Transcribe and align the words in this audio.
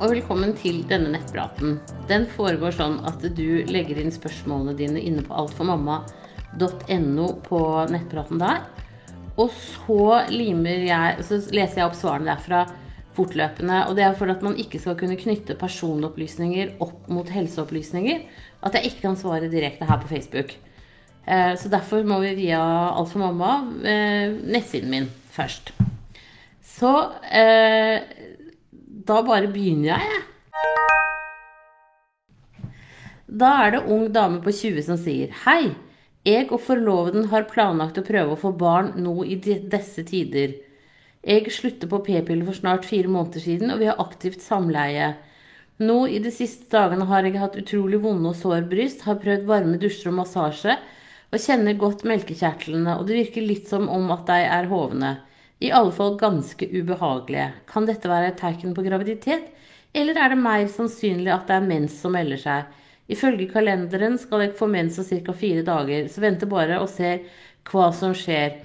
og 0.00 0.14
velkommen 0.14 0.54
til 0.56 0.78
denne 0.88 1.10
nettpraten. 1.12 1.74
Den 2.08 2.22
foregår 2.32 2.72
sånn 2.72 2.94
at 3.04 3.20
du 3.36 3.60
legger 3.68 3.98
inn 4.00 4.12
spørsmålene 4.12 4.72
dine 4.78 5.00
inne 5.04 5.20
på 5.26 5.34
altformamma.no 5.42 7.26
på 7.44 7.60
nettpraten 7.92 8.40
der. 8.40 8.62
Og 9.36 9.52
så 9.52 10.22
limer 10.32 10.86
jeg 10.88 11.24
Så 11.24 11.42
leser 11.52 11.82
jeg 11.82 11.86
opp 11.90 11.98
svarene 11.98 12.30
derfra 12.32 12.62
fortløpende. 13.16 13.82
Og 13.90 13.96
det 13.98 14.06
er 14.06 14.16
for 14.16 14.32
at 14.32 14.40
man 14.44 14.56
ikke 14.56 14.80
skal 14.80 14.96
kunne 14.96 15.20
knytte 15.20 15.58
personopplysninger 15.60 16.78
opp 16.80 17.08
mot 17.12 17.28
helseopplysninger. 17.28 18.24
At 18.64 18.76
jeg 18.78 18.88
ikke 18.88 19.04
kan 19.10 19.20
svare 19.20 19.52
direkte 19.52 19.88
her 19.88 20.00
på 20.00 20.08
Facebook. 20.08 20.56
Eh, 21.28 21.54
så 21.60 21.68
derfor 21.68 22.08
må 22.08 22.22
vi 22.24 22.38
via 22.46 22.60
Alt 22.96 23.12
for 23.12 23.20
mamma, 23.20 23.68
eh, 23.84 24.32
nettsiden 24.32 24.90
min, 24.96 25.12
først. 25.36 25.74
Så 26.64 26.90
eh, 27.28 28.00
da 29.10 29.20
bare 29.26 29.50
begynner 29.50 29.92
jeg, 29.94 30.10
jeg. 30.14 30.26
Da 33.30 33.50
er 33.64 33.76
det 33.76 33.86
ung 33.86 34.08
dame 34.14 34.40
på 34.42 34.52
20 34.54 34.82
som 34.88 34.98
sier 34.98 35.30
Hei, 35.44 35.72
jeg 36.26 36.50
og 36.50 36.60
forloveden 36.66 37.28
har 37.30 37.48
planlagt 37.50 37.98
å 38.00 38.06
prøve 38.06 38.34
å 38.34 38.40
få 38.40 38.50
barn 38.58 38.92
nå 39.00 39.22
i 39.24 39.38
disse 39.40 40.04
tider. 40.06 40.56
Jeg 41.26 41.52
sluttet 41.52 41.88
på 41.90 42.00
p-piller 42.04 42.46
for 42.48 42.56
snart 42.56 42.86
fire 42.88 43.10
måneder 43.12 43.44
siden, 43.44 43.72
og 43.72 43.80
vi 43.80 43.88
har 43.90 44.00
aktivt 44.02 44.42
samleie. 44.44 45.14
Nå 45.80 45.98
i 46.12 46.18
de 46.20 46.32
siste 46.34 46.68
dagene 46.72 47.06
har 47.08 47.24
jeg 47.24 47.40
hatt 47.40 47.56
utrolig 47.60 48.00
vonde 48.02 48.32
og 48.32 48.36
sår 48.36 48.66
bryst, 48.68 49.06
har 49.06 49.20
prøvd 49.22 49.46
varme 49.48 49.80
dusjer 49.80 50.10
og 50.10 50.18
massasje, 50.20 50.76
og 51.30 51.40
kjenner 51.40 51.78
godt 51.78 52.04
melkekjertlene, 52.08 52.98
og 52.98 53.06
det 53.08 53.20
virker 53.20 53.46
litt 53.46 53.70
som 53.70 53.88
om 53.88 54.10
at 54.12 54.26
de 54.28 54.40
er 54.44 54.68
hovne. 54.72 55.14
I 55.60 55.70
alle 55.76 55.92
fall 55.92 56.16
ganske 56.20 56.66
ubehagelige. 56.72 57.50
Kan 57.68 57.88
dette 57.88 58.08
være 58.08 58.32
et 58.32 58.38
tegn 58.40 58.74
på 58.76 58.84
graviditet, 58.84 59.50
eller 59.92 60.16
er 60.16 60.32
det 60.32 60.38
mer 60.40 60.68
sannsynlig 60.70 61.32
at 61.34 61.48
det 61.50 61.58
er 61.58 61.66
mens 61.66 61.98
som 62.00 62.14
melder 62.16 62.40
seg? 62.40 62.70
Ifølge 63.10 63.48
kalenderen 63.50 64.16
skal 64.22 64.44
jeg 64.44 64.54
få 64.58 64.68
mens 64.70 64.98
om 65.02 65.04
ca. 65.04 65.34
fire 65.34 65.64
dager, 65.66 66.06
så 66.08 66.22
venter 66.22 66.48
bare 66.48 66.78
og 66.80 66.88
ser 66.88 67.26
hva 67.68 67.90
som 67.92 68.14
skjer. 68.16 68.60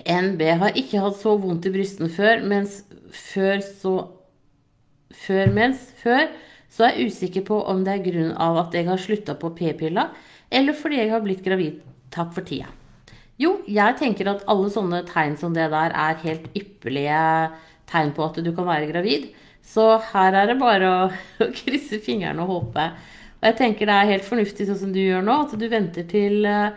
NB 0.00 0.42
har 0.62 0.78
ikke 0.80 1.02
hatt 1.04 1.20
så 1.20 1.36
vondt 1.36 1.68
i 1.68 1.74
brystene 1.74 2.08
før, 2.10 2.42
mens 2.42 2.82
før 3.12 3.60
så 3.60 3.94
Før 5.12 5.50
mens 5.52 5.90
før 6.00 6.30
så 6.72 6.86
er 6.86 6.94
jeg 6.96 7.12
usikker 7.12 7.44
på 7.44 7.58
om 7.68 7.82
det 7.84 7.92
er 7.92 8.06
grunn 8.06 8.30
av 8.32 8.56
at 8.62 8.72
jeg 8.72 8.88
har 8.88 8.96
slutta 8.96 9.36
på 9.36 9.52
p-pilla, 9.58 10.08
eller 10.48 10.72
fordi 10.72 11.02
jeg 11.02 11.12
har 11.12 11.20
blitt 11.20 11.44
gravid. 11.44 11.82
Takk 12.08 12.32
for 12.32 12.48
tida. 12.48 12.70
Jo, 13.42 13.56
jeg 13.66 13.98
tenker 13.98 14.28
at 14.30 14.44
alle 14.50 14.70
sånne 14.70 15.02
tegn 15.08 15.34
som 15.40 15.54
det 15.56 15.70
der 15.72 15.94
er 15.98 16.20
helt 16.22 16.44
ypperlige 16.58 17.22
tegn 17.90 18.12
på 18.14 18.28
at 18.28 18.38
du 18.44 18.52
kan 18.54 18.68
være 18.68 18.90
gravid. 18.92 19.32
Så 19.62 19.96
her 20.12 20.36
er 20.36 20.50
det 20.50 20.60
bare 20.60 20.88
å, 20.90 21.02
å 21.44 21.50
krysse 21.54 22.00
fingrene 22.02 22.44
og 22.44 22.54
håpe. 22.56 22.86
Og 23.40 23.48
jeg 23.48 23.58
tenker 23.58 23.88
det 23.90 23.98
er 23.98 24.10
helt 24.12 24.26
fornuftig 24.26 24.68
sånn 24.68 24.80
som 24.84 24.94
du 24.94 25.00
gjør 25.02 25.24
nå, 25.26 25.38
at 25.46 25.54
du 25.58 25.66
venter 25.70 26.06
til 26.06 26.46
uh, 26.46 26.70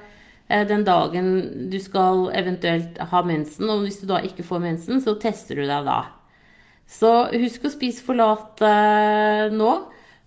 den 0.49 0.85
dagen 0.85 1.31
du 1.69 1.77
skal 1.81 2.29
eventuelt 2.37 2.97
ha 3.11 3.21
mensen. 3.25 3.69
Og 3.69 3.85
hvis 3.85 4.01
du 4.01 4.07
da 4.09 4.21
ikke 4.25 4.45
får 4.45 4.63
mensen, 4.63 5.03
så 5.03 5.17
tester 5.21 5.61
du 5.61 5.67
deg 5.69 5.85
da. 5.85 5.99
Så 6.89 7.11
husk 7.33 7.65
å 7.65 7.73
spise 7.73 8.03
forlat 8.05 8.61
eh, 8.61 9.53
nå. 9.53 9.71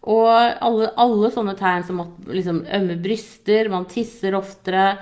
Og 0.09 0.27
alle, 0.31 0.89
alle, 0.99 1.31
sånne 1.31 1.55
tegn 1.59 1.85
som 1.87 2.03
at 2.03 2.31
liksom, 2.35 2.65
ømme 2.79 2.97
bryster, 3.03 3.71
man 3.71 3.87
tisser 3.91 4.35
oftere, 4.39 4.97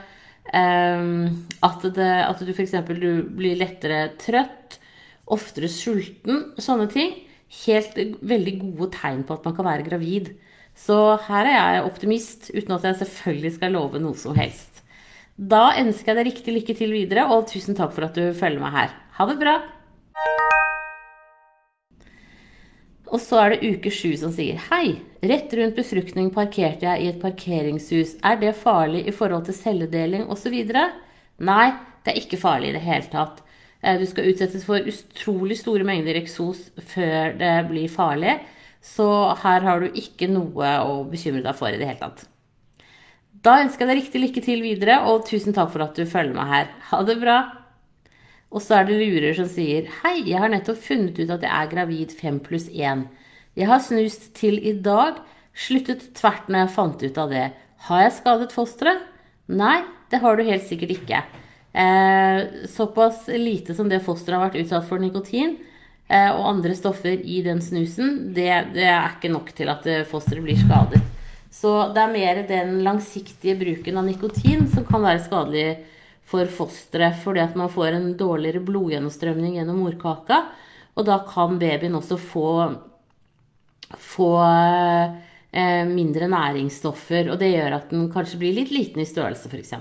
at, 0.55 1.87
det, 1.97 2.11
at 2.23 2.43
du 2.43 2.53
f.eks. 2.53 2.75
blir 2.87 3.59
lettere 3.59 4.11
trøtt, 4.21 4.79
oftere 5.27 5.71
sulten, 5.73 6.53
sånne 6.63 6.87
ting. 6.93 7.15
Helt 7.65 7.97
veldig 8.27 8.57
gode 8.63 8.91
tegn 8.95 9.23
på 9.27 9.37
at 9.37 9.47
man 9.47 9.57
kan 9.57 9.69
være 9.69 9.87
gravid. 9.89 10.33
Så 10.77 11.17
her 11.29 11.49
er 11.49 11.57
jeg 11.57 11.87
optimist, 11.89 12.51
uten 12.53 12.77
at 12.77 12.85
jeg 12.85 13.01
selvfølgelig 13.03 13.55
skal 13.57 13.73
love 13.75 14.03
noe 14.03 14.19
som 14.19 14.37
helst. 14.37 14.83
Da 15.37 15.75
ønsker 15.81 16.13
jeg 16.13 16.19
deg 16.19 16.29
riktig 16.31 16.55
lykke 16.55 16.77
til 16.77 16.93
videre, 16.97 17.27
og 17.33 17.49
tusen 17.51 17.77
takk 17.77 17.93
for 17.97 18.07
at 18.07 18.17
du 18.17 18.31
følger 18.37 18.63
meg 18.63 18.77
her. 18.77 18.95
Ha 19.19 19.27
det 19.29 19.39
bra! 19.41 19.57
Og 23.07 23.21
så 23.23 23.39
er 23.41 23.55
det 23.55 23.75
uke 23.77 23.93
sju 23.95 24.17
som 24.19 24.33
sier 24.35 24.59
Hei, 24.67 24.99
rett 25.23 25.55
rundt 25.59 25.79
befruktning 25.79 26.31
parkerte 26.35 26.87
jeg 26.87 27.03
i 27.03 27.09
et 27.13 27.21
parkeringshus. 27.23 28.17
Er 28.25 28.39
det 28.41 28.57
farlig 28.59 29.07
i 29.07 29.15
forhold 29.15 29.47
til 29.49 29.57
celledeling 29.57 30.27
osv.? 30.33 30.57
Nei, 31.37 31.67
det 32.05 32.13
er 32.13 32.21
ikke 32.21 32.41
farlig 32.41 32.71
i 32.71 32.77
det 32.77 32.85
hele 32.85 33.11
tatt. 33.13 33.43
Eh, 33.83 33.99
du 34.01 34.07
skal 34.09 34.31
utsettes 34.31 34.65
for 34.67 34.93
utrolig 34.93 35.59
store 35.61 35.87
mengder 35.87 36.19
eksos 36.21 36.69
før 36.93 37.37
det 37.41 37.57
blir 37.71 37.93
farlig. 37.93 38.39
Så 38.85 39.09
her 39.43 39.67
har 39.67 39.83
du 39.83 39.99
ikke 39.99 40.29
noe 40.31 40.73
å 40.87 41.03
bekymre 41.11 41.45
deg 41.45 41.59
for 41.59 41.73
i 41.73 41.79
det 41.81 41.89
hele 41.89 42.03
tatt. 42.03 42.27
Da 43.47 43.61
ønsker 43.63 43.85
jeg 43.85 43.91
deg 43.91 44.01
riktig 44.01 44.23
lykke 44.23 44.43
til 44.43 44.63
videre, 44.65 45.01
og 45.07 45.27
tusen 45.29 45.55
takk 45.55 45.71
for 45.75 45.85
at 45.85 45.99
du 45.99 46.07
følger 46.09 46.35
meg 46.35 46.51
her. 46.51 46.75
Ha 46.91 47.03
det 47.07 47.19
bra! 47.21 47.39
Og 48.55 48.63
så 48.63 48.79
er 48.79 48.87
det 48.87 48.97
lurer 49.01 49.35
som 49.37 49.49
sier 49.51 49.89
Hei, 50.01 50.21
jeg 50.31 50.39
har 50.39 50.51
nettopp 50.53 50.79
funnet 50.81 51.19
ut 51.19 51.33
at 51.35 51.43
jeg 51.45 51.51
er 51.51 51.71
gravid 51.71 52.15
5 52.15 52.39
pluss 52.47 52.69
1. 52.71 53.05
Jeg 53.57 53.71
har 53.71 53.81
snust 53.81 54.31
til 54.37 54.59
i 54.61 54.75
dag. 54.85 55.17
Sluttet 55.57 56.11
tvert 56.19 56.51
når 56.51 56.67
jeg 56.67 56.75
fant 56.75 57.05
ut 57.07 57.21
av 57.23 57.33
det. 57.33 57.47
Har 57.89 58.03
jeg 58.05 58.17
skadet 58.19 58.53
fosteret? 58.53 59.05
Nei, 59.49 59.81
det 60.13 60.21
har 60.21 60.37
du 60.37 60.45
helt 60.45 60.67
sikkert 60.69 60.93
ikke. 60.99 61.23
Eh, 61.73 62.67
såpass 62.69 63.27
lite 63.33 63.77
som 63.77 63.89
det 63.89 64.03
fosteret 64.05 64.39
har 64.39 64.49
vært 64.49 64.61
utsatt 64.63 64.87
for 64.89 65.01
nikotin 65.01 65.59
eh, 66.09 66.31
og 66.33 66.47
andre 66.51 66.77
stoffer 66.77 67.21
i 67.21 67.43
den 67.45 67.61
snusen, 67.61 68.31
det, 68.37 68.49
det 68.73 68.87
er 68.89 69.11
ikke 69.11 69.33
nok 69.33 69.53
til 69.57 69.69
at 69.73 69.85
fosteret 70.09 70.45
blir 70.45 70.57
skadet. 70.61 71.03
Så 71.53 71.73
det 71.95 72.03
er 72.03 72.13
mer 72.13 72.43
den 72.49 72.81
langsiktige 72.85 73.57
bruken 73.61 74.01
av 74.01 74.09
nikotin 74.09 74.67
som 74.73 74.85
kan 74.89 75.05
være 75.05 75.25
skadelig 75.25 75.69
for 76.27 76.49
fosteret 76.51 77.21
fordi 77.23 77.45
at 77.45 77.57
man 77.57 77.71
får 77.73 77.95
en 77.95 78.11
dårligere 78.19 78.65
blodgjennomstrømning 78.67 79.57
gjennom 79.57 79.81
morkaka. 79.85 80.43
Og 80.97 81.07
da 81.09 81.21
kan 81.29 81.59
babyen 81.61 81.97
også 81.97 82.19
få, 82.21 82.49
få 83.95 84.33
eh, 84.43 85.87
mindre 85.89 86.29
næringsstoffer. 86.33 87.31
Og 87.33 87.41
det 87.41 87.53
gjør 87.55 87.79
at 87.79 87.95
den 87.95 88.11
kanskje 88.13 88.41
blir 88.43 88.57
litt 88.57 88.75
liten 88.75 89.03
i 89.03 89.09
størrelse, 89.09 89.51
f.eks. 89.51 89.75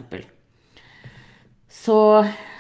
Så 1.76 2.00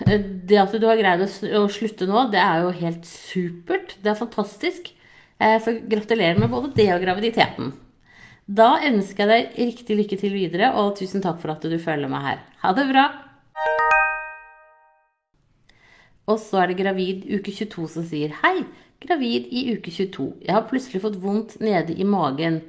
eh, 0.07 0.19
det 0.19 0.59
at 0.61 0.75
du 0.75 0.87
har 0.89 0.99
greid 0.99 1.23
å 1.25 1.65
slutte 1.71 2.09
nå, 2.09 2.27
det 2.33 2.41
er 2.41 2.65
jo 2.65 2.75
helt 2.81 3.09
supert. 3.09 3.97
Det 4.01 4.11
er 4.11 4.19
fantastisk. 4.19 4.91
Eh, 5.39 5.57
så 5.63 5.77
gratulerer 5.85 6.39
med 6.41 6.51
både 6.51 6.73
det 6.77 6.89
og 6.95 7.03
graviditeten. 7.03 7.73
Da 8.45 8.75
ønsker 8.85 9.25
jeg 9.25 9.31
deg 9.31 9.61
riktig 9.71 9.95
lykke 9.97 10.17
til 10.21 10.33
videre, 10.35 10.73
og 10.77 10.97
tusen 10.99 11.23
takk 11.23 11.39
for 11.41 11.55
at 11.55 11.63
du 11.65 11.79
følger 11.81 12.11
meg 12.11 12.27
her. 12.27 12.43
Ha 12.61 12.73
det 12.77 12.89
bra! 12.91 13.07
Og 16.29 16.39
så 16.41 16.61
er 16.61 16.71
det 16.71 16.79
gravid 16.79 17.25
uke 17.29 17.53
22 17.53 17.87
som 17.95 18.05
sier 18.05 18.33
Hei, 18.41 18.63
gravid 19.07 19.47
i 19.51 19.67
uke 19.75 19.91
22. 19.93 20.27
Jeg 20.45 20.55
har 20.55 20.67
plutselig 20.69 21.01
fått 21.03 21.19
vondt 21.21 21.57
nede 21.63 21.95
i 21.95 22.05
magen. 22.07 22.61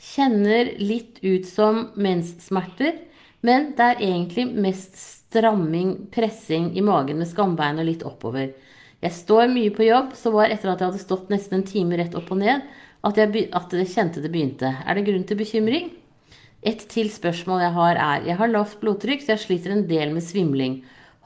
Kjenner 0.00 0.74
litt 0.82 1.20
ut 1.22 1.46
som 1.48 1.88
menssmerter, 1.94 2.98
men 3.44 3.72
det 3.76 3.88
er 3.92 4.04
egentlig 4.04 4.46
mest 4.52 4.96
stramming, 4.98 5.96
pressing 6.14 6.72
i 6.76 6.84
magen 6.84 7.20
med 7.20 7.30
skambein 7.30 7.80
og 7.80 7.88
litt 7.88 8.04
oppover. 8.06 8.52
Jeg 9.04 9.12
står 9.12 9.50
mye 9.52 9.72
på 9.74 9.84
jobb, 9.84 10.14
så 10.16 10.32
var 10.32 10.48
etter 10.48 10.70
at 10.72 10.80
jeg 10.80 10.92
hadde 10.92 11.02
stått 11.02 11.32
nesten 11.32 11.58
en 11.58 11.68
time 11.68 11.98
rett 12.00 12.14
opp 12.16 12.30
og 12.32 12.40
ned, 12.40 12.64
at 13.04 13.18
jeg, 13.20 13.48
at 13.52 13.74
jeg 13.76 13.90
kjente 13.92 14.22
det 14.24 14.30
begynte. 14.32 14.70
Er 14.80 14.96
det 14.96 15.04
grunn 15.08 15.26
til 15.28 15.40
bekymring? 15.40 15.90
Et 16.64 16.80
til 16.88 17.10
spørsmål 17.12 17.60
jeg 17.60 17.74
har, 17.76 17.98
er 18.00 18.28
Jeg 18.30 18.38
har 18.40 18.48
lavt 18.48 18.78
blodtrykk, 18.80 19.20
så 19.20 19.34
jeg 19.34 19.42
sliter 19.42 19.74
en 19.74 19.84
del 19.88 20.14
med 20.14 20.24
svimling. 20.24 20.78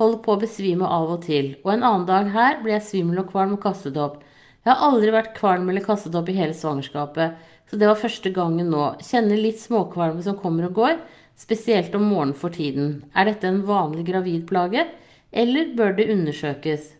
Holder 0.02 0.18
på 0.24 0.34
å 0.34 0.40
besvime 0.42 0.86
av 0.86 1.12
og 1.14 1.22
til. 1.26 1.52
Og 1.62 1.76
en 1.76 1.86
annen 1.86 2.06
dag 2.08 2.32
her 2.34 2.58
blir 2.62 2.74
jeg 2.74 2.88
svimmel 2.88 3.22
og 3.22 3.30
kvalm 3.30 3.54
og 3.54 3.62
kastet 3.62 3.98
opp. 3.98 4.18
Jeg 4.66 4.74
har 4.74 4.84
aldri 4.88 5.12
vært 5.14 5.36
kvalm 5.36 5.68
eller 5.70 5.84
kastet 5.84 6.16
opp 6.18 6.28
i 6.28 6.36
hele 6.36 6.56
svangerskapet, 6.56 7.38
så 7.68 7.78
det 7.78 7.88
var 7.88 8.00
første 8.00 8.32
gangen 8.34 8.70
nå. 8.72 8.84
Kjenner 9.04 9.40
litt 9.40 9.60
småkvalme 9.62 10.24
som 10.24 10.38
kommer 10.40 10.68
og 10.68 10.76
går, 10.80 10.98
spesielt 11.38 11.94
om 11.94 12.08
morgenen 12.10 12.36
for 12.36 12.54
tiden. 12.54 13.02
Er 13.14 13.28
dette 13.28 13.48
en 13.48 13.62
vanlig 13.68 14.08
gravidplage, 14.08 14.86
eller 15.30 15.74
bør 15.78 15.94
det 15.98 16.08
undersøkes? 16.12 16.92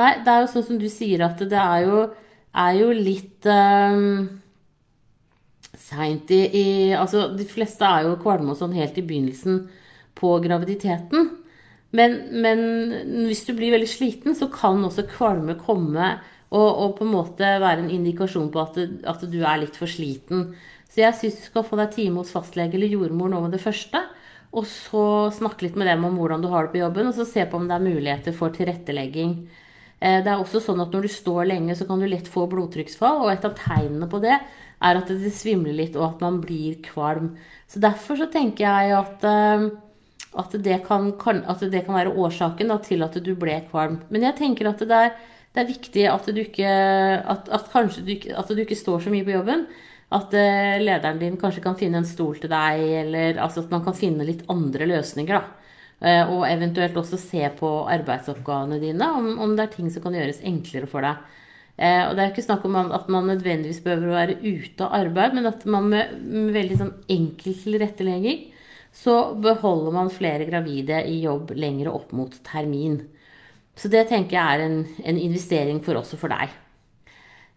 Nei, 0.00 0.12
det 0.24 0.32
er 0.32 0.42
jo 0.42 0.52
sånn 0.54 0.66
som 0.66 0.78
du 0.80 0.88
sier, 0.90 1.22
at 1.26 1.40
det 1.40 1.60
er 1.60 1.84
jo, 1.86 2.04
er 2.56 2.76
jo 2.78 2.90
litt 2.96 3.46
um, 3.46 4.40
seint 5.76 6.30
i, 6.34 6.40
i, 6.46 6.66
Altså, 6.96 7.28
de 7.36 7.46
fleste 7.48 7.86
er 7.86 8.08
jo 8.08 8.18
kvalme 8.22 8.54
og 8.54 8.60
sånn 8.60 8.76
helt 8.76 8.98
i 8.98 9.04
begynnelsen 9.06 9.62
på 10.18 10.32
graviditeten. 10.44 11.30
Men, 11.96 12.16
men, 12.42 12.60
hvis 13.26 13.44
du 13.48 13.54
blir 13.58 13.74
veldig 13.74 13.88
sliten, 13.90 14.36
så 14.38 14.50
kan 14.52 14.82
også 14.86 15.08
kvalme 15.10 15.58
komme 15.58 16.14
og, 16.50 16.68
og 16.68 16.96
på 16.98 17.06
en 17.06 17.14
måte 17.14 17.50
være 17.62 17.84
en 17.84 17.92
indikasjon 17.94 18.50
på 18.50 18.62
at, 18.62 18.78
at 19.06 19.26
du 19.30 19.38
er 19.40 19.62
litt 19.62 19.78
for 19.78 19.90
sliten. 19.90 20.50
Så 20.90 21.04
jeg 21.04 21.16
syns 21.18 21.38
du 21.38 21.44
skal 21.46 21.66
få 21.66 21.78
deg 21.78 21.92
time 21.94 22.18
hos 22.18 22.32
fastlege 22.34 22.74
eller 22.74 22.90
jordmor 22.90 23.30
nå 23.30 23.44
med 23.44 23.54
det 23.54 23.62
første. 23.62 24.02
Og 24.50 24.66
så 24.66 25.04
snakke 25.30 25.68
litt 25.68 25.76
med 25.78 25.86
dem 25.86 26.04
om 26.08 26.16
hvordan 26.18 26.42
du 26.42 26.48
har 26.50 26.66
det 26.66 26.74
på 26.74 26.80
jobben, 26.80 27.06
og 27.06 27.14
så 27.14 27.26
se 27.28 27.44
på 27.46 27.58
om 27.58 27.68
det 27.70 27.76
er 27.76 27.84
muligheter 27.84 28.34
for 28.34 28.50
tilrettelegging. 28.54 29.36
Eh, 30.00 30.18
det 30.24 30.32
er 30.32 30.40
også 30.40 30.62
sånn 30.64 30.80
at 30.82 30.94
når 30.94 31.06
du 31.06 31.12
står 31.12 31.44
lenge, 31.52 31.76
så 31.78 31.86
kan 31.86 32.02
du 32.02 32.08
lett 32.10 32.28
få 32.30 32.48
blodtrykksfall. 32.50 33.22
Og 33.22 33.30
et 33.30 33.46
av 33.46 33.54
tegnene 33.58 34.08
på 34.10 34.18
det 34.24 34.34
er 34.34 34.98
at 34.98 35.12
det 35.12 35.32
svimler 35.36 35.76
litt, 35.76 35.98
og 35.98 36.08
at 36.08 36.24
man 36.24 36.40
blir 36.42 36.80
kvalm. 36.82 37.34
Så 37.70 37.82
derfor 37.82 38.18
så 38.18 38.30
tenker 38.32 38.66
jeg 38.66 38.96
at, 38.96 39.26
eh, 39.28 39.68
at, 40.40 40.56
det, 40.66 40.80
kan, 40.88 41.12
at 41.14 41.62
det, 41.62 41.84
kan, 41.86 41.98
være 42.00 42.16
årsaken 42.16 42.72
da, 42.72 42.80
til 42.82 43.06
at 43.06 43.20
du 43.22 43.34
ble 43.38 43.60
kvalm. 43.70 44.00
Men 44.10 44.26
jeg 44.26 44.40
tenker 44.40 44.72
at 44.72 44.82
det 44.82 45.04
er, 45.04 45.14
det 45.54 45.62
er 45.62 45.70
viktig 45.70 46.02
at 46.10 46.28
du 46.30 46.42
ikke 46.42 46.70
at, 46.70 47.48
at 47.50 47.70
du, 47.98 48.12
at 48.36 48.50
du 48.50 48.60
ikke 48.62 48.78
står 48.78 49.06
så 49.06 49.12
mye 49.12 49.26
på 49.26 49.34
jobben. 49.34 49.64
At 50.10 50.32
uh, 50.34 50.76
lederen 50.82 51.20
din 51.22 51.38
kanskje 51.38 51.62
kan 51.62 51.78
finne 51.78 52.00
en 52.02 52.08
stol 52.08 52.38
til 52.42 52.50
deg, 52.50 52.82
eller 53.04 53.38
altså 53.42 53.62
at 53.62 53.70
man 53.70 53.82
kan 53.86 53.94
finne 53.94 54.26
litt 54.26 54.42
andre 54.50 54.88
løsninger. 54.90 55.42
Eh, 56.00 56.22
og 56.32 56.46
eventuelt 56.48 56.96
også 56.96 57.18
se 57.20 57.42
på 57.58 57.70
arbeidsoppgavene 57.92 58.78
dine, 58.80 59.04
om, 59.04 59.34
om, 59.36 59.52
det 59.56 59.66
er 59.66 59.74
ting 59.74 59.90
som 59.92 60.06
kan 60.06 60.16
gjøres 60.16 60.40
enklere 60.48 60.88
for 60.88 61.04
deg. 61.04 61.18
Eh, 61.76 62.06
og 62.06 62.14
det 62.16 62.22
er 62.22 62.32
ikke 62.32 62.44
snakk 62.46 62.64
om 62.64 62.78
at 62.80 63.10
man 63.12 63.28
nødvendigvis 63.28 63.82
behøver 63.84 64.08
å 64.08 64.16
være 64.16 64.38
ute 64.40 64.86
av 64.86 64.96
arbeid, 64.96 65.36
men 65.36 65.50
at 65.50 65.66
man 65.68 65.90
med, 65.92 66.14
med 66.24 66.54
veldig 66.56 66.78
sånn 66.80 66.94
enkel 67.12 67.56
tilrettelegging 67.64 68.46
så 68.96 69.36
beholder 69.38 69.94
man 69.94 70.08
flere 70.10 70.48
gravide 70.48 71.04
i 71.06 71.20
jobb 71.22 71.52
lenger 71.54 71.92
opp 71.92 72.14
mot 72.16 72.32
termin. 72.48 73.02
Så 73.80 73.88
det 73.88 74.10
tenker 74.10 74.36
jeg 74.36 74.58
er 74.58 74.66
en, 74.66 74.82
en 75.08 75.20
investering 75.20 75.80
for 75.84 75.96
oss 75.96 76.12
og 76.12 76.20
for 76.20 76.32
deg. 76.32 76.52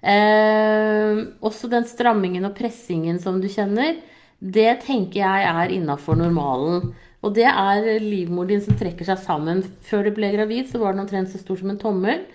Eh, 0.04 1.20
også 1.44 1.68
den 1.72 1.88
strammingen 1.88 2.48
og 2.48 2.56
pressingen 2.56 3.20
som 3.24 3.42
du 3.44 3.50
kjenner, 3.52 3.98
det 4.44 4.84
tenker 4.84 5.22
jeg 5.22 5.48
er 5.48 5.74
innafor 5.76 6.20
normalen. 6.20 6.94
Og 7.24 7.36
det 7.36 7.48
er 7.48 8.04
livmoren 8.04 8.52
din 8.52 8.64
som 8.64 8.76
trekker 8.80 9.08
seg 9.08 9.20
sammen. 9.24 9.62
Før 9.88 10.08
du 10.08 10.16
ble 10.16 10.32
gravid, 10.34 10.68
så 10.72 10.82
var 10.82 10.96
den 10.96 11.06
omtrent 11.06 11.32
så 11.32 11.40
stor 11.40 11.60
som 11.60 11.72
en 11.72 11.80
tommel 11.80 12.26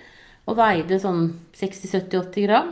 og 0.49 0.57
veide 0.57 0.97
sånn 1.01 1.27
60-70-80 1.57 2.47
gram. 2.47 2.71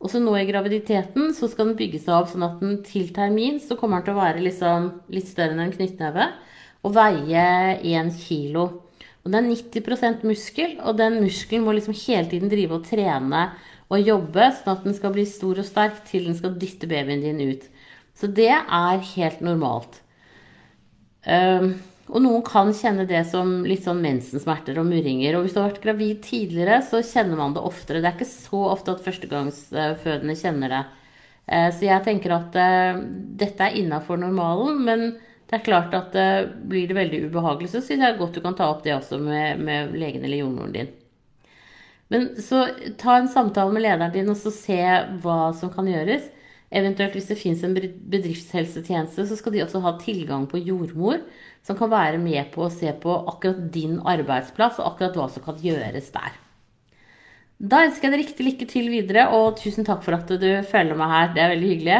Og 0.00 0.08
så 0.08 0.20
nå 0.22 0.32
i 0.40 0.46
graviditeten 0.48 1.34
så 1.36 1.48
skal 1.52 1.70
den 1.70 1.76
bygge 1.76 2.00
seg 2.00 2.14
opp 2.16 2.30
sånn 2.32 2.46
at 2.46 2.62
den 2.62 2.78
til 2.86 3.10
termin 3.16 3.58
så 3.60 3.76
kommer 3.76 4.00
den 4.00 4.08
til 4.08 4.16
å 4.16 4.22
være 4.22 4.44
liksom 4.46 4.86
litt 5.12 5.28
større 5.28 5.52
enn 5.52 5.66
en 5.66 5.74
knyttneve 5.74 6.30
og 6.80 6.94
veie 6.96 7.42
1 7.84 8.14
kilo. 8.22 8.70
Og 9.20 9.32
det 9.32 9.40
er 9.40 9.50
90% 9.50 10.24
muskel, 10.24 10.78
og 10.80 10.96
den 10.96 11.18
muskelen 11.20 11.66
må 11.66 11.74
liksom 11.76 11.96
hele 12.06 12.28
tiden 12.30 12.52
drive 12.52 12.78
og 12.78 12.86
trene 12.88 13.50
og 13.90 14.06
jobbe 14.06 14.48
sånn 14.54 14.72
at 14.76 14.86
den 14.86 14.96
skal 14.96 15.12
bli 15.14 15.26
stor 15.28 15.60
og 15.60 15.66
sterk 15.66 16.00
til 16.08 16.28
den 16.28 16.38
skal 16.38 16.54
dytte 16.60 16.88
babyen 16.90 17.24
din 17.24 17.42
ut. 17.50 17.66
Så 18.16 18.30
det 18.30 18.52
er 18.52 19.06
helt 19.14 19.40
normalt. 19.44 20.00
Um, 21.26 21.74
og 22.10 22.22
noen 22.24 22.42
kan 22.46 22.72
kjenne 22.74 23.06
det 23.06 23.22
som 23.30 23.60
litt 23.66 23.84
sånn 23.86 24.00
mensensmerter 24.02 24.78
og 24.80 24.88
murringer. 24.88 25.36
Og 25.36 25.44
hvis 25.44 25.54
du 25.54 25.60
har 25.60 25.70
vært 25.70 25.82
gravid 25.84 26.22
tidligere, 26.26 26.80
så 26.86 27.02
kjenner 27.06 27.38
man 27.38 27.54
det 27.54 27.62
oftere. 27.66 28.00
Det 28.02 28.10
er 28.10 28.16
ikke 28.16 28.30
så 28.30 28.62
ofte 28.72 28.94
at 28.94 29.04
førstegangsfødende 29.04 30.38
kjenner 30.38 30.74
det. 30.74 30.84
Uh, 31.50 31.68
så 31.74 31.86
jeg 31.86 32.06
tenker 32.06 32.36
at 32.36 32.56
uh, 32.56 33.02
dette 33.42 33.66
er 33.66 33.78
innafor 33.82 34.20
normalen, 34.22 34.80
men 34.86 35.06
det 35.50 35.58
er 35.58 35.66
klart 35.66 35.94
at 35.98 36.14
uh, 36.14 36.46
blir 36.70 36.86
det 36.86 36.94
veldig 36.94 37.24
ubehagelig, 37.26 37.72
så 37.72 37.82
synes 37.82 38.06
jeg 38.06 38.18
godt 38.20 38.36
du 38.38 38.42
kan 38.44 38.54
ta 38.54 38.68
opp 38.70 38.84
det 38.84 38.94
også 38.94 39.18
med, 39.18 39.58
med 39.58 39.96
legen 39.98 40.22
eller 40.22 40.44
jordmoren 40.44 40.74
din. 40.76 40.92
Men 42.10 42.28
så 42.42 42.68
ta 42.98 43.16
en 43.18 43.30
samtale 43.30 43.74
med 43.74 43.82
lederen 43.82 44.14
din 44.14 44.30
og 44.30 44.38
så 44.38 44.52
se 44.54 44.78
hva 45.22 45.40
som 45.58 45.72
kan 45.74 45.90
gjøres. 45.90 46.28
Eventuelt 46.70 47.16
hvis 47.18 47.26
det 47.30 47.38
fins 47.38 47.64
en 47.66 47.74
bedriftshelsetjeneste, 47.74 49.26
så 49.26 49.38
skal 49.38 49.54
de 49.56 49.64
også 49.64 49.82
ha 49.82 49.96
tilgang 49.98 50.46
på 50.50 50.62
jordmor, 50.62 51.18
som 51.66 51.78
kan 51.78 51.90
være 51.90 52.18
med 52.22 52.52
på 52.54 52.62
å 52.66 52.70
se 52.70 52.92
på 53.02 53.16
akkurat 53.32 53.66
din 53.74 53.98
arbeidsplass 54.06 54.78
og 54.78 54.92
akkurat 54.92 55.18
hva 55.18 55.26
som 55.34 55.46
kan 55.46 55.58
gjøres 55.62 56.12
der. 56.14 56.38
Da 57.60 57.82
ønsker 57.84 58.06
jeg 58.06 58.14
deg 58.14 58.22
riktig 58.22 58.46
lykke 58.46 58.70
til 58.70 58.86
videre, 58.88 59.26
og 59.34 59.58
tusen 59.58 59.86
takk 59.86 60.06
for 60.06 60.16
at 60.16 60.30
du 60.30 60.48
følger 60.70 60.96
meg 60.96 61.14
her. 61.14 61.34
Det 61.34 61.42
er 61.42 61.54
veldig 61.56 61.72
hyggelig. 61.74 61.98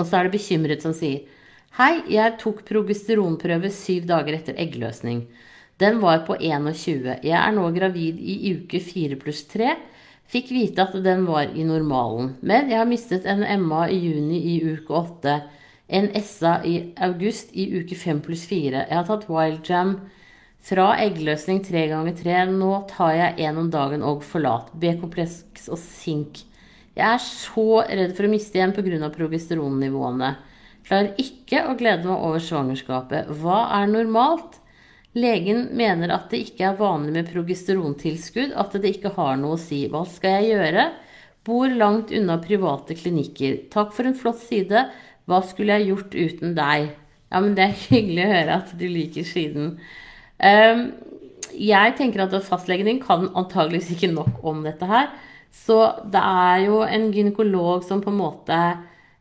Og 0.00 0.08
så 0.08 0.16
er 0.18 0.26
det 0.26 0.38
bekymret 0.38 0.84
som 0.84 0.96
sier 0.96 1.28
Hei, 1.76 2.00
jeg 2.10 2.34
tok 2.40 2.64
progesteronprøve 2.66 3.70
syv 3.70 4.08
dager 4.08 4.34
etter 4.40 4.56
eggløsning. 4.58 5.28
Den 5.78 6.00
var 6.02 6.24
på 6.26 6.34
21. 6.34 7.20
Jeg 7.22 7.36
er 7.36 7.52
nå 7.54 7.68
gravid 7.76 8.18
i 8.18 8.56
uke 8.56 8.80
4 8.82 9.20
pluss 9.20 9.44
3 9.52 9.76
Fikk 10.30 10.52
vite 10.54 10.84
at 10.84 10.92
den 11.02 11.24
var 11.26 11.48
i 11.58 11.64
normalen. 11.66 12.36
Men 12.40 12.68
jeg 12.70 12.78
har 12.78 12.86
mistet 12.86 13.24
en 13.26 13.42
MA 13.64 13.88
i 13.90 13.98
juni 13.98 14.38
i 14.52 14.58
uke 14.62 14.94
8. 14.94 15.32
En 15.90 16.06
SA 16.22 16.60
i 16.62 16.74
august 17.02 17.50
i 17.58 17.66
uke 17.80 17.98
5 17.98 18.20
pluss 18.26 18.44
4. 18.46 18.84
Jeg 18.84 18.94
har 18.94 19.08
tatt 19.08 19.26
wild 19.30 19.66
jam 19.66 19.96
fra 20.62 20.92
eggløsning 21.02 21.64
tre 21.66 21.88
ganger 21.90 22.14
tre. 22.20 22.36
Nå 22.46 22.70
tar 22.92 23.16
jeg 23.16 23.48
en 23.48 23.58
om 23.64 23.72
dagen 23.74 24.06
og 24.06 24.22
forlat. 24.26 24.70
B-kompleks 24.78 25.66
og 25.66 25.82
sink. 25.82 26.44
Jeg 27.00 27.16
er 27.16 27.22
så 27.24 27.82
redd 27.88 28.12
for 28.16 28.28
å 28.28 28.30
miste 28.30 28.58
igjen 28.58 28.74
pga. 28.76 29.08
progesteronnivåene. 29.14 30.34
Klarer 30.84 31.14
ikke 31.22 31.62
å 31.70 31.76
glede 31.78 32.04
meg 32.04 32.24
over 32.26 32.42
svangerskapet. 32.44 33.30
Hva 33.40 33.62
er 33.78 33.86
normalt? 33.88 34.58
Legen 35.16 35.70
mener 35.74 36.12
at 36.14 36.28
det 36.30 36.42
ikke 36.44 36.68
er 36.68 36.78
vanlig 36.78 37.14
med 37.16 37.30
progesterontilskudd, 37.32 38.52
at 38.52 38.76
det 38.78 38.92
ikke 38.94 39.14
har 39.16 39.38
noe 39.40 39.56
å 39.56 39.60
si. 39.60 39.86
Hva 39.90 40.04
skal 40.06 40.38
jeg 40.38 40.52
gjøre? 40.52 40.90
Bor 41.46 41.72
langt 41.72 42.12
unna 42.14 42.36
private 42.42 42.94
klinikker. 42.98 43.56
Takk 43.72 43.94
for 43.96 44.06
en 44.06 44.18
flott 44.18 44.42
side. 44.44 44.84
Hva 45.26 45.40
skulle 45.46 45.78
jeg 45.78 45.90
gjort 45.90 46.14
uten 46.14 46.54
deg? 46.58 46.92
Ja, 47.30 47.40
men 47.40 47.56
det 47.56 47.64
er 47.64 47.80
hyggelig 47.88 48.26
å 48.26 48.34
høre 48.34 48.60
at 48.60 48.76
du 48.76 48.86
liker 48.90 49.26
siden. 49.26 49.72
Um, 50.36 50.84
jeg 51.56 51.96
tenker 51.98 52.26
at 52.26 52.36
fastlegen 52.46 52.86
din 52.86 53.02
kan 53.02 53.30
antageligvis 53.34 53.90
ikke 53.96 54.12
nok 54.12 54.44
om 54.46 54.62
dette 54.68 54.86
her. 54.86 55.10
Så 55.50 55.78
det 56.10 56.20
er 56.20 56.64
jo 56.66 56.80
en 56.86 57.10
gynekolog 57.14 57.84
som 57.86 58.02
på 58.02 58.12
en 58.12 58.20
måte 58.20 58.58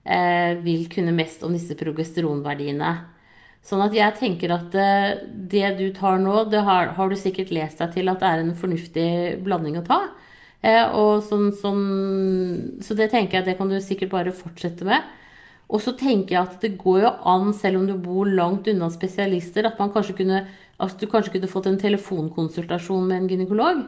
eh, 0.03 0.57
vil 0.63 0.85
kunne 0.91 1.15
mest 1.15 1.43
om 1.45 1.55
disse 1.55 1.77
progesteronverdiene. 1.79 2.93
Sånn 3.65 3.83
at 3.83 3.93
jeg 3.93 4.15
tenker 4.17 4.53
at 4.55 4.75
eh, 4.77 5.19
det 5.51 5.75
du 5.79 5.89
tar 5.95 6.19
nå, 6.21 6.45
det 6.51 6.63
har, 6.65 6.93
har, 6.95 7.09
du 7.09 7.19
sikkert 7.19 7.51
lest 7.53 7.81
deg 7.83 7.93
til 7.97 8.11
at 8.11 8.21
det 8.21 8.29
er 8.29 8.43
en 8.43 8.55
fornuftig 8.57 9.09
blanding 9.45 9.81
å 9.81 9.85
ta. 9.85 9.99
Eh, 10.61 10.95
sånn, 11.27 11.49
sånn, 11.55 11.85
så 12.83 12.97
det 12.97 13.11
tenker 13.13 13.39
jeg 13.39 13.49
det 13.49 13.57
kan 13.59 13.71
du 13.71 13.79
sikkert 13.83 14.13
bare 14.15 14.35
fortsette 14.35 14.87
med. 14.87 15.15
Og 15.69 15.83
så 15.83 15.93
tenker 15.93 16.33
jeg 16.33 16.41
at 16.41 16.63
det 16.63 16.79
går 16.81 17.03
jo 17.03 17.13
an, 17.29 17.51
selv 17.53 17.81
om 17.81 17.85
du 17.85 17.93
bor 18.01 18.25
langt 18.25 18.67
unna 18.71 18.89
spesialister, 18.89 19.67
at, 19.69 19.77
kanskje 19.77 20.15
kunne, 20.17 20.41
at 20.81 20.95
du 20.97 21.05
kanskje 21.11 21.35
kunne 21.35 21.51
fått 21.51 21.69
en 21.69 21.77
telefonkonsultasjon 21.81 23.05
med 23.05 23.19
en 23.19 23.29
gynekolog. 23.29 23.83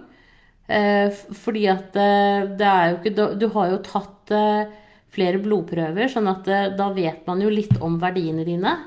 Eh, 0.72 1.12
fordi 1.36 1.66
at 1.68 1.98
eh, 2.00 2.46
det 2.56 2.68
er 2.68 2.92
jo 2.92 3.00
ikke 3.00 3.26
Du 3.36 3.48
har 3.58 3.72
jo 3.74 3.82
tatt 3.84 4.32
eh, 4.32 4.70
flere 5.12 5.42
blodprøver, 5.44 6.08
sånn 6.08 6.30
at 6.32 6.46
da 6.78 6.88
vet 6.96 7.26
man 7.28 7.42
jo 7.44 7.50
litt 7.52 7.74
om 7.84 7.98
verdiene 8.00 8.46
dine. 8.48 8.78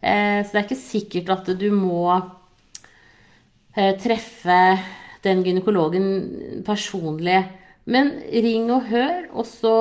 Så 0.00 0.50
det 0.50 0.58
er 0.58 0.64
ikke 0.64 0.78
sikkert 0.78 1.30
at 1.30 1.50
du 1.58 1.68
må 1.70 2.16
treffe 4.02 4.56
den 5.22 5.44
gynekologen 5.46 6.08
personlig. 6.66 7.44
Men 7.86 8.10
ring 8.26 8.66
og 8.74 8.90
hør, 8.90 9.28
og 9.30 9.46
så 9.46 9.76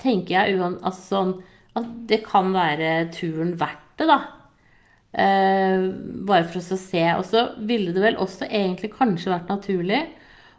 tenker 0.00 0.38
jeg 0.38 0.64
altså 0.64 1.04
sånn, 1.10 1.36
at 1.76 1.92
det 2.08 2.22
kan 2.24 2.48
være 2.56 3.10
turen 3.12 3.52
verdt 3.60 4.00
det, 4.00 4.08
da. 4.08 4.20
Bare 5.12 6.48
for 6.48 6.64
å 6.64 6.82
se. 6.88 7.04
Og 7.18 7.28
så 7.28 7.50
ville 7.68 7.92
det 7.92 8.00
vel 8.00 8.16
også 8.16 8.48
egentlig 8.48 8.94
kanskje 8.96 9.36
vært 9.36 9.52
naturlig 9.52 10.06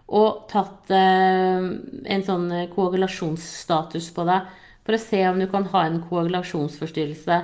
å 0.06 0.24
tatt 0.52 0.92
en 0.94 2.24
sånn 2.26 2.50
koagulasjonsstatus 2.76 4.12
på 4.14 4.26
deg 4.28 4.52
for 4.86 4.96
å 4.96 5.02
se 5.02 5.22
om 5.28 5.40
du 5.42 5.48
kan 5.50 5.66
ha 5.72 5.86
en 5.88 6.02
koagulasjonsforstyrrelse. 6.06 7.40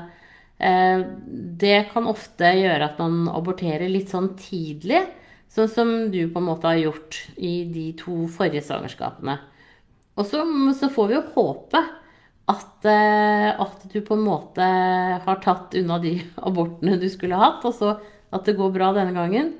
Eh, 0.62 1.06
det 1.62 1.80
kan 1.94 2.10
ofte 2.10 2.52
gjøre 2.60 2.92
at 2.92 3.00
man 3.02 3.26
aborterer 3.34 3.90
litt 3.90 4.12
sånn 4.14 4.36
tidlig, 4.38 5.02
sånn 5.52 5.72
som 5.72 5.94
du 6.14 6.22
på 6.30 6.38
en 6.38 6.48
måte 6.52 6.70
har 6.70 6.78
gjort 6.78 7.18
i 7.42 7.64
de 7.72 7.88
to 7.98 8.28
forrige 8.32 8.62
svangerskapene. 8.68 9.40
Og 10.20 10.28
så, 10.30 10.44
så 10.78 10.92
får 10.94 11.10
vi 11.10 11.18
jo 11.18 11.26
håpe 11.34 11.82
at, 12.52 12.86
eh, 12.86 13.50
at, 13.50 13.88
du 13.90 14.00
på 14.06 14.18
en 14.18 14.26
måte 14.28 14.70
har 15.26 15.42
tatt 15.42 15.74
unna 15.82 15.98
de 16.04 16.20
abortene 16.48 17.00
du 17.02 17.10
skulle 17.10 17.42
hatt, 17.42 17.66
og 17.66 17.74
så 17.76 17.96
at 18.32 18.46
det 18.48 18.60
går 18.60 18.76
bra 18.76 18.94
denne 18.96 19.18
gangen. 19.18 19.56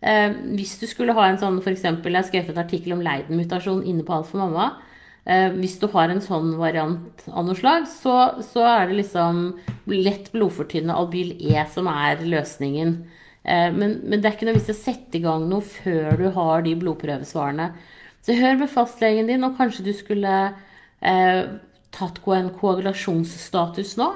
Eh, 0.00 0.32
hvis 0.58 0.76
du 0.80 0.86
skulle 0.90 1.14
ha 1.16 1.28
en 1.28 1.40
sånn 1.40 1.60
f.eks. 1.62 1.84
Jeg 1.86 2.02
har 2.04 2.26
skrevet 2.28 2.52
et 2.52 2.62
artikkel 2.62 2.96
om 2.96 3.04
Leiden-mutasjon 3.04 3.84
inne 3.88 4.04
på 4.06 4.16
Alt 4.16 4.30
for 4.32 4.44
mamma. 4.44 4.74
Eh, 5.26 5.50
hvis 5.58 5.78
du 5.82 5.88
har 5.90 6.12
en 6.12 6.22
sånn 6.22 6.52
variant 6.60 7.24
av 7.32 7.48
noe 7.48 7.58
slag, 7.58 7.88
så, 7.90 8.16
så 8.46 8.62
er 8.68 8.90
det 8.90 9.00
liksom 9.00 9.40
lett 9.90 10.30
blodfortynnende 10.34 10.94
albyl 10.94 11.32
E 11.40 11.64
som 11.72 11.88
er 11.90 12.22
løsningen. 12.22 12.96
Eh, 13.42 13.72
men, 13.74 14.00
men, 14.04 14.20
det 14.20 14.30
er 14.30 14.36
ikke 14.36 14.46
noe 14.50 14.58
vits 14.58 14.70
å 14.70 14.78
sette 14.78 15.18
i 15.18 15.24
gang 15.24 15.48
noe 15.50 15.66
før 15.66 16.14
du 16.20 16.28
har 16.36 16.62
de 16.66 16.76
blodprøvesvarene. 16.78 17.72
Så 18.26 18.34
hør 18.38 18.60
med 18.60 18.70
fastlegen 18.70 19.30
din, 19.30 19.46
og 19.46 19.58
kanskje 19.58 19.88
du 19.88 19.92
skulle 19.94 20.36
eh, 21.02 21.42
tatt 21.94 22.22
en 22.36 22.52
koagulasjonsstatus 22.60 23.96
nå. 23.98 24.12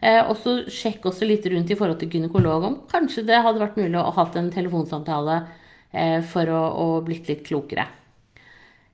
Eh, 0.00 0.20
og 0.22 0.36
så 0.38 0.60
sjekk 0.70 1.08
også 1.10 1.26
litt 1.26 1.46
rundt 1.50 1.70
i 1.72 1.76
forhold 1.78 1.98
til 1.98 2.12
gynekolog 2.12 2.66
om 2.68 2.76
kanskje 2.90 3.24
det 3.26 3.40
hadde 3.42 3.62
vært 3.62 3.78
mulig 3.80 3.98
å 3.98 4.06
ha 4.06 4.14
hatt 4.20 4.36
en 4.38 4.50
telefonsamtale 4.54 5.40
eh, 5.90 6.20
for 6.22 6.50
å, 6.54 6.60
å 6.70 6.86
blitt 7.06 7.30
litt 7.30 7.42
klokere. 7.48 7.88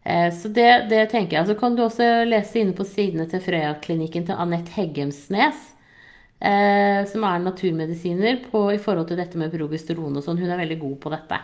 Eh, 0.03 0.31
så 0.33 0.49
det, 0.49 0.87
det, 0.93 1.05
tenker 1.13 1.39
jeg. 1.39 1.51
Så 1.51 1.59
kan 1.61 1.77
du 1.77 1.85
også 1.85 2.09
lese 2.29 2.63
inne 2.63 2.77
på 2.77 2.89
sidene 2.89 3.29
til 3.29 3.45
Frøya-klinikken 3.45 4.31
til 4.31 4.41
Anette 4.41 4.77
Heggemsnes, 4.79 5.71
som 6.45 7.23
er 7.25 7.39
naturmedisiner 7.41 8.43
på, 8.51 8.67
i 8.75 8.81
forhold 8.83 9.07
til 9.09 9.17
dette 9.17 9.39
med 9.41 9.55
progesteron 9.55 10.19
og 10.19 10.27
sånn. 10.27 10.43
Hun 10.43 10.51
er 10.53 10.61
veldig 10.61 10.77
god 10.83 10.99
på 11.01 11.13
dette. 11.15 11.39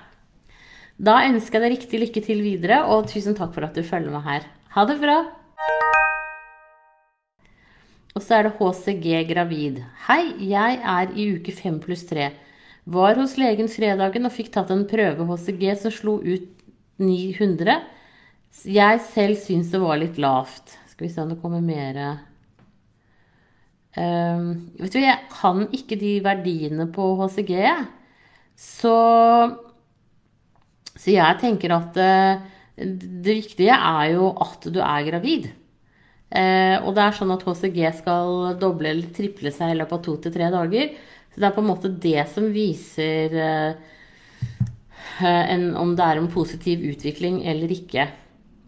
Da 1.01 1.23
ønsker 1.25 1.57
jeg 1.57 1.65
deg 1.65 1.77
riktig 1.79 2.03
lykke 2.03 2.25
til 2.27 2.45
videre, 2.45 2.83
og 2.93 3.09
tusen 3.09 3.39
takk 3.39 3.55
for 3.57 3.65
at 3.65 3.79
du 3.79 3.81
følger 3.87 4.13
med 4.13 4.27
her. 4.29 4.45
Ha 4.77 4.85
det 4.91 5.01
bra! 5.01 5.23
Og 8.17 8.25
så 8.25 8.41
er 8.41 8.49
det 8.49 8.57
HCG 8.59 9.13
gravid. 9.29 9.83
Hei, 10.09 10.33
jeg 10.51 10.79
er 10.83 11.13
i 11.15 11.29
uke 11.37 11.55
5 11.55 11.79
pluss 11.85 12.03
3. 12.09 12.31
Var 12.91 13.21
hos 13.21 13.37
legen 13.39 13.71
fredagen 13.71 14.27
og 14.27 14.35
fikk 14.35 14.51
tatt 14.57 14.73
en 14.75 14.87
prøve 14.91 15.27
HCG 15.29 15.67
som 15.79 15.95
slo 15.95 16.17
ut 16.19 16.49
900. 16.99 17.77
Jeg 18.67 19.03
selv 19.13 19.39
syns 19.39 19.71
det 19.71 19.83
var 19.83 20.01
litt 20.01 20.19
lavt. 20.19 20.75
Skal 20.91 21.07
vi 21.07 21.13
se 21.13 21.23
om 21.23 21.31
det 21.31 21.39
kommer 21.43 21.63
mer 21.63 22.01
um, 23.95 24.49
Vet 24.81 24.97
du, 24.97 24.99
jeg 25.05 25.31
kan 25.31 25.69
ikke 25.71 26.01
de 26.01 26.17
verdiene 26.25 26.89
på 26.91 27.13
HCG, 27.23 27.55
Så, 28.59 28.97
så 30.97 31.15
jeg 31.15 31.41
tenker 31.41 31.79
at 31.79 31.95
det, 31.95 32.19
det 33.23 33.39
viktige 33.39 33.79
er 33.79 34.17
jo 34.17 34.35
at 34.35 34.67
du 34.67 34.83
er 34.83 35.07
gravid. 35.07 35.53
Eh, 36.31 36.77
og 36.87 36.95
det 36.95 37.03
er 37.03 37.17
sånn 37.17 37.33
at 37.35 37.43
HCG 37.43 37.81
skal 37.99 38.53
doble 38.61 38.93
eller 38.93 39.11
triple 39.15 39.51
seg 39.55 39.73
i 39.73 39.79
løpet 39.81 39.97
av 39.97 40.03
to 40.07 40.17
til 40.23 40.35
tre 40.35 40.51
dager. 40.53 40.93
Så 41.31 41.43
det 41.43 41.49
er 41.49 41.57
på 41.57 41.63
en 41.65 41.71
måte 41.71 41.91
det 42.03 42.23
som 42.31 42.47
viser 42.55 43.35
eh, 43.35 43.97
en, 45.27 45.71
om 45.79 45.95
det 45.99 46.07
er 46.07 46.21
en 46.21 46.31
positiv 46.31 46.85
utvikling 46.93 47.43
eller 47.51 47.75
ikke. 47.75 48.07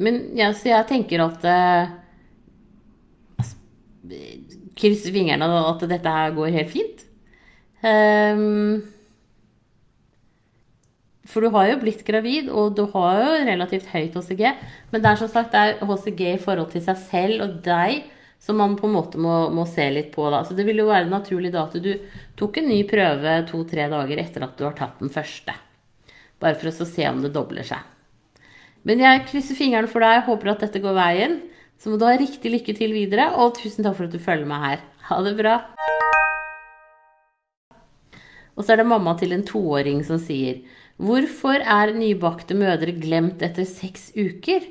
Men 0.03 0.25
ja, 0.39 0.51
så 0.57 0.73
jeg 0.73 0.89
tenker 0.91 1.23
at 1.25 1.47
eh, 1.49 1.99
Kryss 4.73 5.05
fingrene 5.13 5.47
at 5.47 5.83
dette 5.87 6.11
her 6.11 6.33
går 6.35 6.55
helt 6.57 6.71
fint. 6.73 7.03
Um, 7.83 8.83
for 11.33 11.45
du 11.45 11.53
har 11.55 11.71
jo 11.71 11.81
blitt 11.81 12.05
gravid, 12.07 12.51
og 12.53 12.77
du 12.77 12.85
har 12.93 13.21
jo 13.23 13.45
relativt 13.49 13.89
høyt 13.93 14.17
HCG. 14.19 14.43
Men 14.93 15.05
det 15.05 15.11
er 15.11 15.21
som 15.21 15.31
sagt 15.33 15.55
det 15.55 15.63
er 15.63 15.87
HCG 15.89 16.27
i 16.35 16.43
forhold 16.43 16.73
til 16.75 16.85
seg 16.85 17.01
selv 17.09 17.47
og 17.47 17.63
deg 17.65 18.05
som 18.43 18.59
man 18.59 18.75
på 18.77 18.89
en 18.89 18.97
måte 18.97 19.21
må, 19.23 19.35
må 19.55 19.65
se 19.71 19.85
litt 19.95 20.11
på. 20.15 20.27
Da. 20.35 20.43
Så 20.43 20.57
det 20.59 20.67
vil 20.67 20.83
jo 20.83 20.89
være 20.89 21.11
naturlig 21.11 21.53
da 21.55 21.63
at 21.69 21.77
du 21.79 21.93
tok 22.39 22.59
en 22.59 22.67
ny 22.73 22.81
prøve 22.91 23.37
to-tre 23.47 23.87
dager 23.93 24.23
etter 24.25 24.47
at 24.49 24.57
du 24.59 24.67
har 24.67 24.75
tatt 24.79 24.99
den 25.03 25.13
første. 25.15 25.55
Bare 26.43 26.59
for 26.59 26.73
å 26.73 26.89
se 26.91 27.07
om 27.07 27.23
det 27.23 27.31
dobler 27.37 27.67
seg. 27.67 27.87
Men 28.83 29.05
jeg 29.05 29.27
krysser 29.29 29.55
fingrene 29.55 29.91
for 29.91 30.03
deg, 30.03 30.25
håper 30.27 30.57
at 30.57 30.67
dette 30.67 30.83
går 30.83 30.99
veien. 30.99 31.39
Så 31.79 31.91
må 31.91 31.99
du 31.99 32.07
ha 32.09 32.17
riktig 32.19 32.51
lykke 32.51 32.75
til 32.79 32.95
videre, 32.95 33.31
og 33.39 33.55
tusen 33.59 33.87
takk 33.87 33.99
for 34.01 34.11
at 34.11 34.15
du 34.15 34.23
følger 34.23 34.51
meg 34.51 34.67
her. 34.67 34.85
Ha 35.07 35.23
det 35.23 35.39
bra. 35.39 35.61
Og 38.57 38.65
så 38.65 38.75
er 38.75 38.83
det 38.83 38.91
mamma 38.91 39.15
til 39.19 39.33
en 39.35 39.45
toåring 39.47 40.03
som 40.07 40.21
sier 40.21 40.61
Hvorfor 41.03 41.65
er 41.65 41.95
nybakte 41.97 42.55
mødre 42.55 42.93
glemt 42.95 43.43
etter 43.43 43.67
seks 43.67 44.11
uker? 44.15 44.67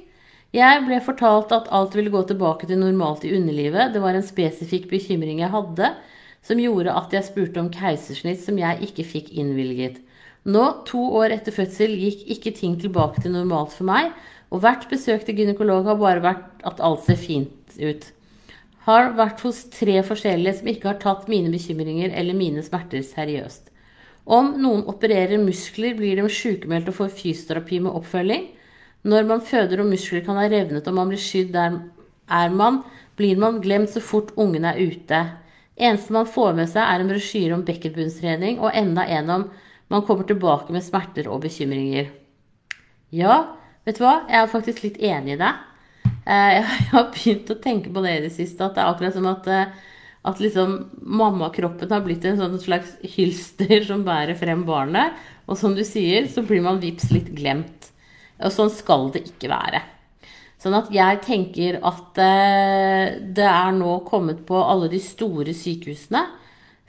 Jeg 0.56 0.84
ble 0.84 1.00
fortalt 1.04 1.52
at 1.56 1.70
alt 1.72 1.96
ville 1.96 2.12
gå 2.14 2.22
tilbake 2.28 2.68
til 2.68 2.80
normalt 2.80 3.24
i 3.26 3.32
underlivet. 3.38 3.94
Det 3.94 4.02
var 4.04 4.16
en 4.16 4.26
spesifikk 4.26 4.90
bekymring 4.92 5.40
jeg 5.42 5.52
hadde, 5.54 5.94
som 6.44 6.60
gjorde 6.60 6.94
at 6.94 7.14
jeg 7.16 7.28
spurte 7.28 7.62
om 7.62 7.70
keisersnitt 7.72 8.42
som 8.44 8.60
jeg 8.60 8.90
ikke 8.90 9.06
fikk 9.08 9.32
innvilget. 9.32 10.02
Nå, 10.44 10.64
to 10.90 11.02
år 11.22 11.38
etter 11.38 11.56
fødsel, 11.56 11.94
gikk 12.02 12.26
ikke 12.36 12.54
ting 12.58 12.78
tilbake 12.82 13.22
til 13.24 13.36
normalt 13.36 13.76
for 13.76 13.88
meg, 13.88 14.12
og 14.52 14.64
hvert 14.64 14.88
besøk 14.92 15.24
til 15.26 15.40
gynekolog 15.40 15.88
har 15.88 16.00
bare 16.02 16.24
vært 16.26 16.66
at 16.68 16.82
alt 16.84 17.06
ser 17.08 17.20
fint 17.20 17.78
ut. 17.80 18.08
Har 18.88 19.14
vært 19.16 19.44
hos 19.46 19.66
tre 19.72 20.02
forskjellige 20.04 20.58
som 20.60 20.72
ikke 20.72 20.90
har 20.90 21.00
tatt 21.00 21.30
mine 21.32 21.52
bekymringer 21.54 22.12
eller 22.12 22.36
mine 22.36 22.64
smerter 22.66 23.06
seriøst. 23.06 23.71
Om 24.26 24.54
noen 24.62 24.84
opererer 24.90 25.42
muskler, 25.42 25.96
blir 25.98 26.20
de 26.20 26.28
sykemeldt 26.30 26.92
og 26.92 26.98
får 27.00 27.14
fysioterapi 27.18 27.82
med 27.82 27.96
oppfølging. 27.98 28.50
Når 29.02 29.26
man 29.30 29.42
føder 29.42 29.82
og 29.82 29.90
muskler 29.90 30.22
kan 30.26 30.38
ha 30.38 30.46
revnet 30.50 30.88
og 30.88 30.98
man 30.98 31.10
blir 31.10 31.22
skydd 31.22 31.56
der 31.56 31.80
er 32.32 32.54
man, 32.54 32.84
blir 33.18 33.40
man 33.42 33.60
glemt 33.64 33.90
så 33.94 34.02
fort 34.04 34.30
ungen 34.38 34.66
er 34.68 34.78
ute. 34.78 35.24
Eneste 35.82 36.14
man 36.14 36.30
får 36.30 36.54
med 36.58 36.70
seg, 36.70 36.84
er 36.86 37.02
en 37.02 37.10
brosjyre 37.10 37.58
om 37.58 37.66
bekkenbunnstrening 37.66 38.62
og 38.62 38.76
enda 38.78 39.08
en 39.10 39.34
om 39.38 39.48
man 39.92 40.06
kommer 40.08 40.28
tilbake 40.30 40.72
med 40.74 40.86
smerter 40.86 41.28
og 41.28 41.42
bekymringer. 41.44 42.12
Ja, 43.12 43.58
vet 43.84 43.98
du 43.98 44.06
hva, 44.06 44.22
jeg 44.30 44.40
er 44.40 44.52
faktisk 44.52 44.84
litt 44.86 45.02
enig 45.04 45.36
i 45.36 45.42
deg. 45.42 45.66
Eh, 46.06 46.52
jeg 46.60 46.92
har 46.94 47.10
begynt 47.12 47.52
å 47.52 47.60
tenke 47.64 47.92
på 47.92 48.04
det 48.06 48.14
i 48.20 48.26
det 48.28 48.34
siste, 48.36 48.64
at 48.64 48.78
det 48.78 48.84
er 48.84 48.94
akkurat 48.94 49.18
som 49.18 49.28
at 49.32 49.50
eh, 49.52 49.74
at 50.28 50.42
liksom 50.42 50.76
mammakroppen 51.02 51.90
har 51.90 52.04
blitt 52.06 52.26
en 52.30 52.38
sånn 52.38 52.60
slags 52.62 52.94
hylster 53.16 53.82
som 53.88 54.04
bærer 54.06 54.38
frem 54.38 54.62
barnet. 54.68 55.18
Og 55.50 55.58
som 55.58 55.74
du 55.76 55.82
sier, 55.88 56.28
så 56.30 56.44
blir 56.46 56.62
man 56.66 56.82
vips 56.82 57.10
litt 57.14 57.32
glemt. 57.34 57.90
Og 58.42 58.54
sånn 58.54 58.70
skal 58.74 59.10
det 59.16 59.24
ikke 59.32 59.50
være. 59.52 59.82
Sånn 60.62 60.78
at 60.78 60.92
jeg 60.94 61.24
tenker 61.26 61.80
at 61.90 62.20
eh, 62.22 63.18
det 63.34 63.48
er 63.50 63.72
nå 63.74 63.96
kommet 64.06 64.44
på 64.46 64.60
alle 64.62 64.92
de 64.92 65.00
store 65.02 65.56
sykehusene. 65.58 66.22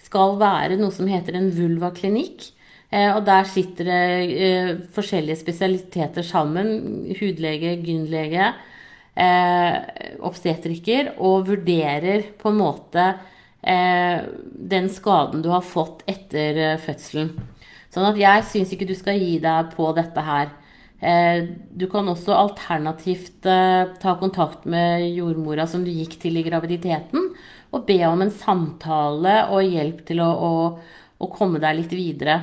Skal 0.02 0.36
være 0.40 0.76
noe 0.80 0.92
som 0.92 1.08
heter 1.08 1.38
en 1.38 1.48
vulvaklinikk. 1.56 2.50
Eh, 2.92 3.08
og 3.14 3.24
der 3.24 3.48
sitter 3.48 3.88
det 3.88 4.02
eh, 4.44 4.74
forskjellige 4.92 5.40
spesialiteter 5.40 6.26
sammen. 6.28 6.68
Hudlege, 7.16 7.78
gynlege 7.80 8.52
eh, 9.18 9.76
obstetriker 10.24 11.14
og 11.18 11.48
vurderer 11.50 12.26
på 12.38 12.52
en 12.52 12.60
måte 12.60 13.06
eh, 13.60 14.24
den 14.52 14.88
skaden 14.92 15.44
du 15.44 15.50
har 15.52 15.64
fått 15.66 16.04
etter 16.10 16.60
eh, 16.60 16.80
fødselen. 16.82 17.34
Sånn 17.92 18.08
at 18.08 18.18
jeg 18.20 18.48
syns 18.48 18.72
ikke 18.72 18.88
du 18.88 18.96
skal 18.96 19.20
gi 19.20 19.36
deg 19.42 19.72
på 19.76 19.90
dette 19.96 20.24
her. 20.24 20.52
Eh, 21.02 21.44
du 21.74 21.88
kan 21.92 22.08
også 22.08 22.34
alternativt 22.38 23.46
eh, 23.50 23.92
ta 24.00 24.16
kontakt 24.20 24.64
med 24.70 25.08
jordmora 25.16 25.66
som 25.68 25.84
du 25.84 25.90
gikk 25.92 26.16
til 26.22 26.38
i 26.38 26.44
graviditeten, 26.46 27.32
og 27.72 27.86
be 27.88 27.98
om 28.06 28.22
en 28.22 28.32
samtale 28.32 29.42
og 29.50 29.66
hjelp 29.66 30.04
til 30.08 30.20
å, 30.22 30.30
å, 30.30 30.52
å 31.18 31.30
komme 31.32 31.60
deg 31.62 31.80
litt 31.80 31.96
videre. 31.96 32.36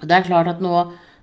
Og 0.00 0.08
det 0.08 0.16
er 0.16 0.28
klart 0.28 0.50
at 0.52 0.62
nå 0.62 0.76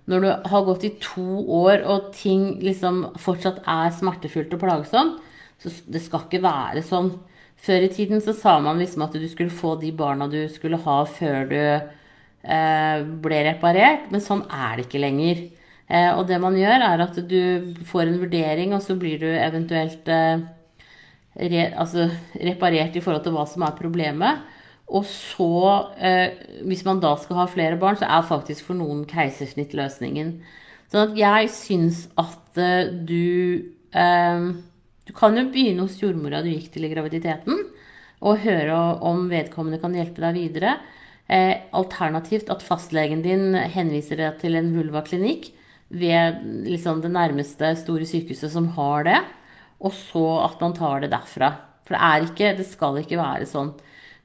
når 0.09 0.23
du 0.23 0.29
har 0.51 0.65
gått 0.65 0.85
i 0.87 0.95
to 1.01 1.43
år 1.59 1.83
og 1.85 2.11
ting 2.17 2.55
liksom 2.65 3.03
fortsatt 3.21 3.61
er 3.69 3.93
smertefullt 3.93 4.55
og 4.55 4.63
plagsomt, 4.63 5.19
så 5.59 5.71
det 5.91 6.01
skal 6.01 6.25
ikke 6.25 6.41
være 6.43 6.83
sånn. 6.87 7.11
Før 7.59 7.85
i 7.85 7.91
tiden 7.91 8.21
så 8.23 8.33
sa 8.33 8.55
man 8.63 8.79
liksom 8.79 9.03
at 9.05 9.15
du 9.19 9.27
skulle 9.27 9.53
få 9.53 9.75
de 9.81 9.91
barna 9.95 10.29
du 10.31 10.41
skulle 10.51 10.79
ha 10.79 10.99
før 11.05 11.49
du 11.49 11.59
eh, 11.59 13.01
ble 13.25 13.41
reparert, 13.49 14.07
men 14.13 14.23
sånn 14.23 14.45
er 14.47 14.77
det 14.79 14.87
ikke 14.87 15.03
lenger. 15.03 15.41
Eh, 15.89 16.11
og 16.13 16.23
det 16.29 16.39
man 16.41 16.55
gjør, 16.57 16.85
er 16.85 17.03
at 17.03 17.19
du 17.27 17.75
får 17.89 18.07
en 18.07 18.21
vurdering, 18.21 18.73
og 18.77 18.85
så 18.85 18.95
blir 18.99 19.19
du 19.21 19.27
eventuelt 19.27 20.07
eh, 20.13 20.45
re, 21.35 21.65
altså, 21.75 22.07
reparert 22.39 22.95
i 22.95 23.03
forhold 23.03 23.25
til 23.27 23.35
hva 23.35 23.45
som 23.49 23.67
er 23.67 23.77
problemet. 23.77 24.47
Og 24.89 25.05
så, 25.05 25.93
eh, 26.01 26.33
hvis 26.65 26.83
man 26.85 27.01
da 27.01 27.13
skal 27.21 27.43
ha 27.43 27.45
flere 27.49 27.77
barn, 27.77 27.97
så 27.99 28.09
er 28.09 28.25
faktisk 28.25 28.65
for 28.65 28.79
noen 28.79 29.05
keisersnitt 29.09 29.75
løsningen. 29.77 30.39
Sånn 30.89 31.11
at 31.11 31.19
jeg 31.19 31.51
syns 31.53 32.07
at 32.17 32.57
eh, 32.57 32.89
du 32.89 33.69
eh, 33.93 34.49
Du 35.09 35.13
kan 35.17 35.33
jo 35.33 35.47
begynne 35.49 35.81
hos 35.81 35.97
jordmora 35.97 36.43
du 36.45 36.51
gikk 36.51 36.67
til 36.75 36.83
i 36.85 36.89
graviditeten, 36.91 37.63
og 38.21 38.43
høre 38.43 38.75
om 39.01 39.23
vedkommende 39.31 39.79
kan 39.81 39.95
hjelpe 39.97 40.21
deg 40.21 40.35
videre. 40.35 40.75
Alternativt 41.73 42.51
at 42.53 42.61
fastlegen 42.61 43.23
din 43.25 43.55
henviser 43.73 44.21
deg 44.21 44.37
til 44.37 44.53
en 44.59 44.69
vulvaklinikk 44.75 45.47
ved 45.89 46.43
liksom 46.67 47.01
det 47.01 47.09
nærmeste 47.09 47.71
store 47.81 48.05
sykehuset 48.05 48.53
som 48.53 48.69
har 48.77 49.07
det, 49.09 49.17
og 49.81 49.97
så 49.97 50.25
at 50.45 50.61
man 50.61 50.77
tar 50.77 51.01
det 51.01 51.09
derfra. 51.09 51.55
For 51.89 51.97
det 51.97 52.29
ikke, 52.29 52.53
det 52.61 52.69
skal 52.69 53.01
ikke 53.01 53.17
være 53.17 53.49
sånn. 53.49 53.73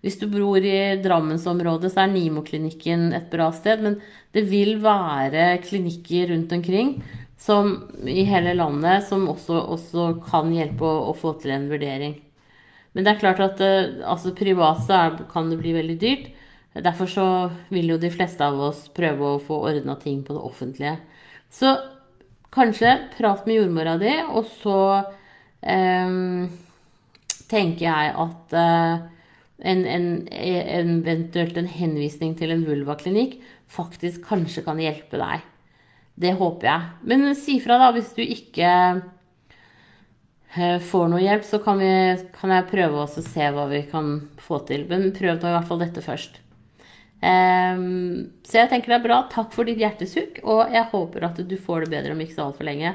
Hvis 0.05 0.19
du 0.21 0.27
bor 0.29 0.61
i 0.61 1.01
Drammensområdet, 1.01 1.89
så 1.95 2.03
er 2.03 2.11
Nimo-klinikken 2.13 3.07
et 3.17 3.31
bra 3.33 3.49
sted. 3.57 3.81
Men 3.81 3.95
det 4.37 4.43
vil 4.51 4.77
være 4.85 5.55
klinikker 5.65 6.29
rundt 6.35 6.53
omkring 6.53 6.99
som, 7.41 7.73
i 8.05 8.27
hele 8.29 8.53
landet 8.57 9.07
som 9.09 9.25
også, 9.33 9.63
også 9.75 10.09
kan 10.27 10.53
hjelpe 10.53 10.85
å, 10.85 11.09
å, 11.09 11.15
få 11.17 11.35
til 11.41 11.55
en 11.57 11.71
vurdering. 11.73 12.19
Men 12.93 13.07
det 13.07 13.15
er 13.15 13.23
klart 13.23 13.41
at 13.43 13.63
eh, 13.65 13.97
altså, 14.05 14.35
privat 14.37 14.93
kan 15.33 15.49
det 15.51 15.59
bli 15.63 15.73
veldig 15.77 15.97
dyrt. 16.01 16.29
Derfor 16.85 17.09
så 17.11 17.27
vil 17.73 17.95
jo 17.95 17.99
de 18.03 18.11
fleste 18.11 18.45
av 18.45 18.61
oss 18.69 18.87
prøve 18.95 19.35
å 19.35 19.41
få 19.43 19.61
ordna 19.71 19.97
ting 20.01 20.21
på 20.27 20.37
det 20.37 20.45
offentlige. 20.45 20.95
Så 21.49 21.73
kanskje 22.55 22.97
prat 23.17 23.47
med 23.47 23.61
jordmora 23.61 23.97
di, 23.99 24.13
og 24.29 24.47
så 24.61 24.79
eh, 25.65 26.15
tenker 27.51 27.89
jeg 27.89 28.15
at 28.25 28.57
eh, 28.59 29.11
en, 29.63 29.85
en, 29.87 30.07
eventuelt 30.33 31.57
en 31.57 31.71
henvisning 31.71 32.35
til 32.39 32.51
en 32.55 32.65
vulvaklinikk 32.67 33.39
faktisk 33.71 34.25
kanskje 34.27 34.65
kan 34.67 34.81
hjelpe 34.83 35.21
deg. 35.21 35.45
Det 36.15 36.35
håper 36.39 36.69
jeg. 36.69 36.89
Men 37.11 37.35
si 37.39 37.59
fra, 37.63 37.79
da, 37.81 37.91
hvis 37.95 38.13
du 38.15 38.23
ikke 38.23 38.71
eh, 40.55 40.79
får 40.83 41.11
noe 41.11 41.23
hjelp, 41.23 41.47
så 41.47 41.61
kan, 41.63 41.79
vi, 41.83 41.91
kan 42.37 42.55
jeg 42.55 42.71
prøve 42.71 43.03
å 43.03 43.11
se 43.11 43.51
hva 43.55 43.67
vi 43.71 43.85
kan 43.91 44.17
få 44.43 44.61
til. 44.69 44.87
Men 44.91 45.11
prøv 45.17 45.39
nå 45.39 45.51
i 45.51 45.57
hvert 45.57 45.71
fall 45.71 45.83
dette 45.83 46.05
først. 46.05 46.41
Um, 47.25 48.35
så 48.45 48.61
jeg 48.61 48.71
tenker 48.71 48.93
det 48.93 48.99
er 48.99 49.07
bra. 49.07 49.23
Takk 49.33 49.55
for 49.55 49.67
ditt 49.67 49.81
hjertesukk, 49.81 50.43
og 50.45 50.75
jeg 50.75 50.91
håper 50.93 51.31
at 51.31 51.41
du 51.41 51.57
får 51.57 51.87
det 51.87 51.95
bedre 51.97 52.13
om 52.15 52.21
ikke 52.21 52.37
så 52.37 52.49
altfor 52.51 52.69
lenge. 52.69 52.95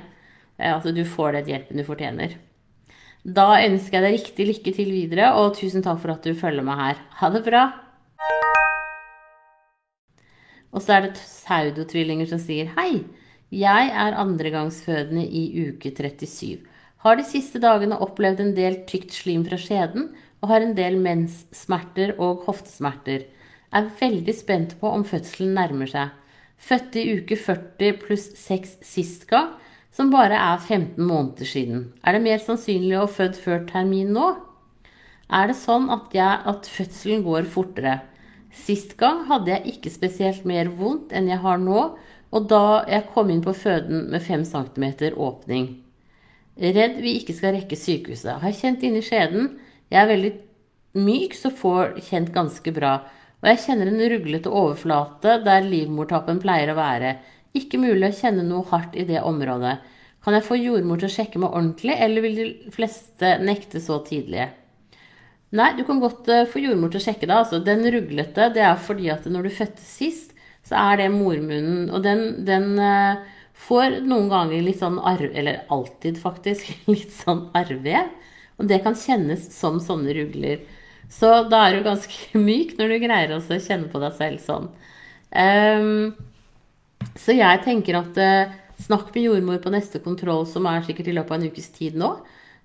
Uh, 0.60 0.76
at 0.76 0.88
du 0.96 1.04
får 1.08 1.40
den 1.40 1.52
hjelpen 1.56 1.82
du 1.82 1.88
fortjener. 1.88 2.38
Da 3.28 3.58
ønsker 3.66 4.00
jeg 4.00 4.06
deg 4.06 4.14
riktig 4.16 4.46
lykke 4.48 4.72
til 4.78 4.92
videre, 4.96 5.34
og 5.36 5.58
tusen 5.58 5.84
takk 5.84 6.00
for 6.00 6.14
at 6.14 6.24
du 6.24 6.32
følger 6.40 6.64
meg 6.64 6.80
her. 6.80 7.00
Ha 7.20 7.30
det 7.34 7.42
bra! 7.44 7.64
Og 10.72 10.84
så 10.86 10.96
er 10.96 11.08
det 11.08 11.18
pseudotvillinger 11.18 12.30
som 12.30 12.40
sier 12.40 12.70
hei. 12.78 13.04
Jeg 13.52 13.90
er 13.90 14.16
andregangsfødende 14.22 15.26
i 15.26 15.44
uke 15.68 15.92
37. 15.92 16.62
Har 17.04 17.18
de 17.18 17.26
siste 17.28 17.60
dagene 17.60 17.98
opplevd 18.00 18.44
en 18.44 18.56
del 18.56 18.84
tykt 18.88 19.12
slim 19.18 19.44
fra 19.48 19.58
skjeden 19.60 20.12
og 20.40 20.54
har 20.54 20.64
en 20.64 20.76
del 20.78 20.96
menssmerter 21.02 22.14
og 22.22 22.46
hoftesmerter. 22.48 23.26
Er 23.76 23.92
veldig 24.00 24.36
spent 24.38 24.78
på 24.80 24.92
om 24.94 25.04
fødselen 25.08 25.58
nærmer 25.58 25.90
seg. 25.92 26.14
Fødte 26.60 27.02
i 27.02 27.18
uke 27.20 27.36
40 27.40 28.00
pluss 28.00 28.30
6 28.40 28.78
sist 28.86 29.28
gang, 29.28 29.58
som 29.96 30.12
bare 30.14 30.38
er 30.38 30.60
15 30.60 31.02
måneder 31.02 31.48
siden. 31.50 31.88
Er 32.06 32.16
det 32.16 32.24
mer 32.26 32.44
sannsynlig 32.44 32.96
å 32.98 33.06
ha 33.06 33.12
født 33.12 33.40
før 33.42 33.66
termin 33.70 34.14
nå? 34.16 34.28
Er 35.30 35.50
det 35.50 35.58
sånn 35.60 35.90
at, 35.94 36.10
jeg, 36.14 36.40
at 36.50 36.70
fødselen 36.70 37.26
går 37.26 37.50
fortere? 37.50 38.00
Sist 38.56 38.96
gang 38.98 39.26
hadde 39.30 39.54
jeg 39.54 39.76
ikke 39.76 39.92
spesielt 39.94 40.46
mer 40.50 40.72
vondt 40.74 41.14
enn 41.14 41.30
jeg 41.30 41.42
har 41.44 41.60
nå, 41.62 41.84
og 42.30 42.50
da 42.50 42.84
jeg 42.90 43.10
kom 43.14 43.30
inn 43.34 43.44
på 43.46 43.54
føden 43.58 44.08
med 44.14 44.26
5 44.26 44.46
cm 44.50 44.86
åpning. 45.18 45.70
Redd 46.60 47.00
vi 47.02 47.16
ikke 47.20 47.36
skal 47.38 47.56
rekke 47.56 47.78
sykehuset. 47.80 48.42
Har 48.42 48.56
kjent 48.58 48.84
inni 48.84 49.02
skjeden. 49.06 49.54
Jeg 49.90 50.02
er 50.02 50.10
veldig 50.10 50.32
myk, 51.00 51.38
så 51.38 51.54
får 51.56 51.96
kjent 52.10 52.34
ganske 52.36 52.74
bra. 52.76 52.98
Og 53.40 53.48
jeg 53.48 53.62
kjenner 53.64 53.90
en 53.90 54.04
ruglete 54.12 54.52
overflate 54.52 55.38
der 55.46 55.64
livmortappen 55.66 56.42
pleier 56.44 56.74
å 56.74 56.80
være. 56.80 57.14
Ikke 57.58 57.80
mulig 57.82 58.12
å 58.12 58.18
kjenne 58.20 58.46
noe 58.46 58.68
hardt 58.70 58.98
i 59.00 59.08
det 59.10 59.24
området. 59.26 59.80
Kan 60.26 60.36
jeg 60.36 60.46
få 60.46 60.58
jordmor 60.60 61.00
til 61.00 61.08
å 61.08 61.14
sjekke 61.14 61.40
meg 61.42 61.54
ordentlig, 61.56 61.96
eller 61.96 62.26
vil 62.26 62.38
de 62.38 62.74
fleste 62.76 63.38
nekte 63.42 63.82
så 63.82 64.02
tidlig? 64.06 64.50
Nei, 65.56 65.72
du 65.78 65.82
kan 65.88 66.02
godt 66.02 66.28
uh, 66.30 66.46
få 66.50 66.62
jordmor 66.62 66.92
til 66.94 67.00
å 67.00 67.06
sjekke 67.08 67.26
deg. 67.26 67.36
Altså, 67.40 67.62
den 67.66 67.88
ruglete, 67.90 68.52
det 68.54 68.62
er 68.68 68.78
fordi 68.84 69.10
at 69.14 69.26
når 69.26 69.48
du 69.48 69.56
fødte 69.56 69.86
sist, 69.86 70.36
så 70.68 70.78
er 70.78 71.00
det 71.02 71.10
mormunnen. 71.14 71.88
Og 71.90 72.04
den, 72.06 72.44
den 72.46 72.76
uh, 72.78 73.24
får 73.58 74.02
noen 74.06 74.30
ganger 74.32 74.62
litt 74.66 74.84
sånn 74.84 75.00
arv... 75.02 75.32
Eller 75.34 75.64
alltid, 75.74 76.20
faktisk. 76.22 76.70
Litt 76.92 77.16
sånn 77.16 77.48
arrvev. 77.58 78.12
Og 78.60 78.70
det 78.70 78.82
kan 78.84 78.98
kjennes 79.00 79.50
som 79.56 79.80
sånne 79.82 80.14
rugler. 80.20 80.62
Så 81.10 81.32
da 81.50 81.64
er 81.66 81.80
du 81.80 81.88
ganske 81.88 82.40
myk 82.50 82.76
når 82.78 82.94
du 82.94 83.02
greier 83.08 83.34
å 83.34 83.42
kjenne 83.42 83.90
på 83.90 84.04
deg 84.04 84.20
selv 84.20 84.44
sånn. 84.46 84.70
Um, 85.30 86.12
så 87.20 87.36
jeg 87.36 87.64
tenker 87.66 88.00
at 88.00 88.18
eh, 88.20 88.58
snakk 88.84 89.14
med 89.14 89.26
jordmor 89.26 89.62
på 89.64 89.72
neste 89.74 90.02
kontroll, 90.04 90.46
som 90.48 90.68
er 90.70 90.84
sikkert 90.88 91.12
i 91.12 91.16
løpet 91.16 91.36
av 91.36 91.40
en 91.40 91.50
ukes 91.52 91.72
tid 91.76 91.98
nå. 92.00 92.14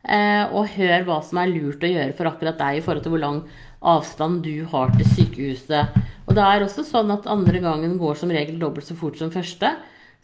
Eh, 0.04 0.44
og 0.52 0.68
hør 0.74 1.06
hva 1.06 1.20
som 1.24 1.40
er 1.40 1.52
lurt 1.52 1.84
å 1.84 1.88
gjøre 1.88 2.12
for 2.16 2.28
akkurat 2.28 2.58
deg 2.60 2.78
i 2.78 2.82
forhold 2.84 3.06
til 3.06 3.14
hvor 3.14 3.22
lang 3.22 3.40
avstand 3.84 4.42
du 4.44 4.66
har 4.68 4.92
til 4.96 5.08
sykehuset. 5.14 5.96
Og 6.28 6.36
det 6.36 6.44
er 6.44 6.64
også 6.64 6.84
sånn 6.86 7.12
at 7.14 7.28
andre 7.30 7.60
gangen 7.64 7.96
går 8.00 8.20
som 8.20 8.32
regel 8.32 8.60
dobbelt 8.60 8.88
så 8.88 8.96
fort 8.98 9.16
som 9.20 9.32
første. 9.32 9.72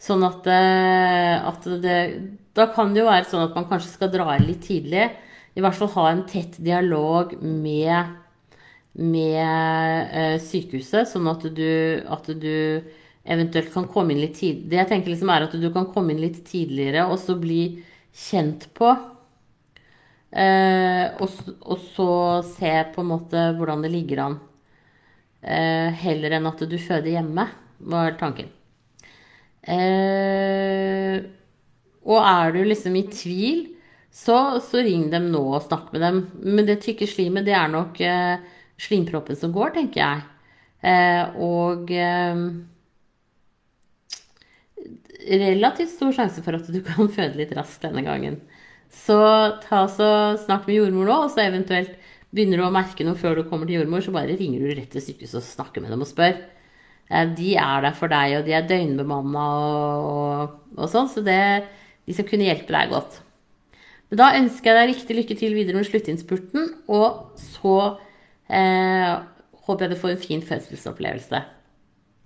Sånn 0.01 0.23
at, 0.25 0.47
eh, 0.49 1.35
at 1.37 1.67
det 1.81 1.97
Da 2.57 2.65
kan 2.75 2.91
det 2.91 2.99
jo 2.99 3.07
være 3.07 3.29
sånn 3.29 3.45
at 3.45 3.53
man 3.55 3.67
kanskje 3.69 3.93
skal 3.93 4.09
dra 4.11 4.33
inn 4.35 4.47
litt 4.49 4.65
tidlig. 4.65 5.05
I 5.55 5.61
hvert 5.63 5.77
fall 5.77 5.87
ha 5.95 6.07
en 6.09 6.25
tett 6.27 6.57
dialog 6.59 7.31
med, 7.39 8.11
med 8.99 10.09
eh, 10.11 10.35
sykehuset, 10.35 11.07
sånn 11.07 11.29
at 11.31 11.45
du, 11.55 12.03
at 12.11 12.27
du 12.27 12.83
eventuelt 13.23 13.73
kan 13.73 13.87
komme 13.91 14.15
inn 14.15 14.23
litt 14.23 14.37
tid. 14.39 14.65
Det 14.69 14.79
jeg 14.79 14.89
tenker 14.89 15.13
liksom 15.13 15.29
er 15.33 15.47
at 15.47 15.55
du 15.57 15.69
kan 15.73 15.89
komme 15.93 16.13
inn 16.13 16.23
litt 16.23 16.41
tidligere 16.47 17.05
og 17.09 17.19
så 17.21 17.37
bli 17.39 17.63
kjent 18.11 18.69
på 18.77 18.91
Eh, 20.31 21.11
og, 21.19 21.31
og, 21.59 21.81
så 21.91 22.07
se 22.53 22.71
på 22.95 23.03
en 23.03 23.09
måte 23.09 23.49
hvordan 23.57 23.83
det 23.83 23.91
ligger 23.91 24.23
an. 24.25 24.37
Eh, 25.41 25.91
heller 26.05 26.37
enn 26.37 26.47
at 26.47 26.63
du 26.69 26.77
føder 26.79 27.11
hjemme, 27.17 27.47
var 27.91 28.15
tanken. 28.19 28.47
Eh, 29.61 31.19
og 32.01 32.23
er 32.23 32.55
du 32.55 32.63
liksom 32.65 32.95
i 32.97 33.05
tvil, 33.11 33.65
så, 34.11 34.59
så, 34.63 34.81
ring 34.83 35.09
dem 35.11 35.29
nå 35.31 35.43
og 35.57 35.65
snakk 35.67 35.91
med 35.93 36.03
dem. 36.05 36.23
Men 36.43 36.67
det 36.67 36.81
tykke 36.85 37.07
slimet, 37.09 37.45
det 37.47 37.55
er 37.57 37.71
nok 37.71 37.99
eh, 38.03 38.39
slimproppen 38.81 39.37
som 39.39 39.53
går, 39.55 39.75
tenker 39.75 40.03
jeg. 40.03 40.23
Eh, 40.87 41.35
og 41.43 41.91
eh, 41.91 42.45
relativt 45.27 45.93
stor 45.93 46.13
sjanse 46.15 46.43
for 46.45 46.57
at 46.57 46.69
du 46.71 46.79
kan 46.85 47.09
føde 47.17 47.39
litt 47.39 47.53
raskt 47.57 47.85
denne 47.85 48.03
gangen. 48.05 48.39
Så 48.91 49.17
ta 49.63 49.85
så 49.87 50.09
snakk 50.41 50.67
med 50.67 50.81
jordmor 50.81 51.07
nå, 51.07 51.17
og 51.25 51.31
så 51.31 51.45
eventuelt 51.45 51.93
begynner 52.31 52.59
du 52.59 52.65
å 52.65 52.73
merke 52.73 53.05
noe 53.07 53.19
før 53.19 53.39
du 53.39 53.47
kommer 53.47 53.67
til 53.67 53.79
jordmor, 53.79 54.03
så 54.03 54.13
bare 54.15 54.35
ringer 54.39 54.63
du 54.63 54.71
rett 54.71 54.91
til 54.91 55.03
sykehuset 55.03 55.39
og 55.39 55.47
snakker 55.47 55.83
med 55.83 55.93
dem 55.93 56.03
og 56.03 56.09
spør. 56.09 56.37
De 57.35 57.49
er 57.59 57.83
der 57.83 57.95
for 57.97 58.11
deg, 58.11 58.37
og 58.37 58.47
de 58.47 58.55
er 58.55 58.67
døgnbemanna 58.67 59.47
og, 59.99 60.53
og, 60.77 60.85
sånn, 60.91 61.09
så 61.11 61.23
det, 61.25 61.41
de 62.07 62.15
skal 62.15 62.27
kunne 62.29 62.47
hjelpe 62.47 62.71
deg 62.71 62.93
godt. 62.93 63.19
Men 64.11 64.21
da 64.21 64.29
ønsker 64.39 64.71
jeg 64.71 64.79
deg 64.79 64.93
riktig 64.93 65.17
lykke 65.17 65.37
til 65.39 65.55
videre 65.55 65.79
med 65.79 65.87
sluttinnspurten, 65.87 66.69
og 66.91 67.39
så 67.39 67.77
eh, 68.47 69.11
håper 69.67 69.87
jeg 69.87 69.93
du 69.93 69.99
får 69.99 70.15
en 70.15 70.23
fin 70.23 70.43
fødselsopplevelse. 70.43 71.43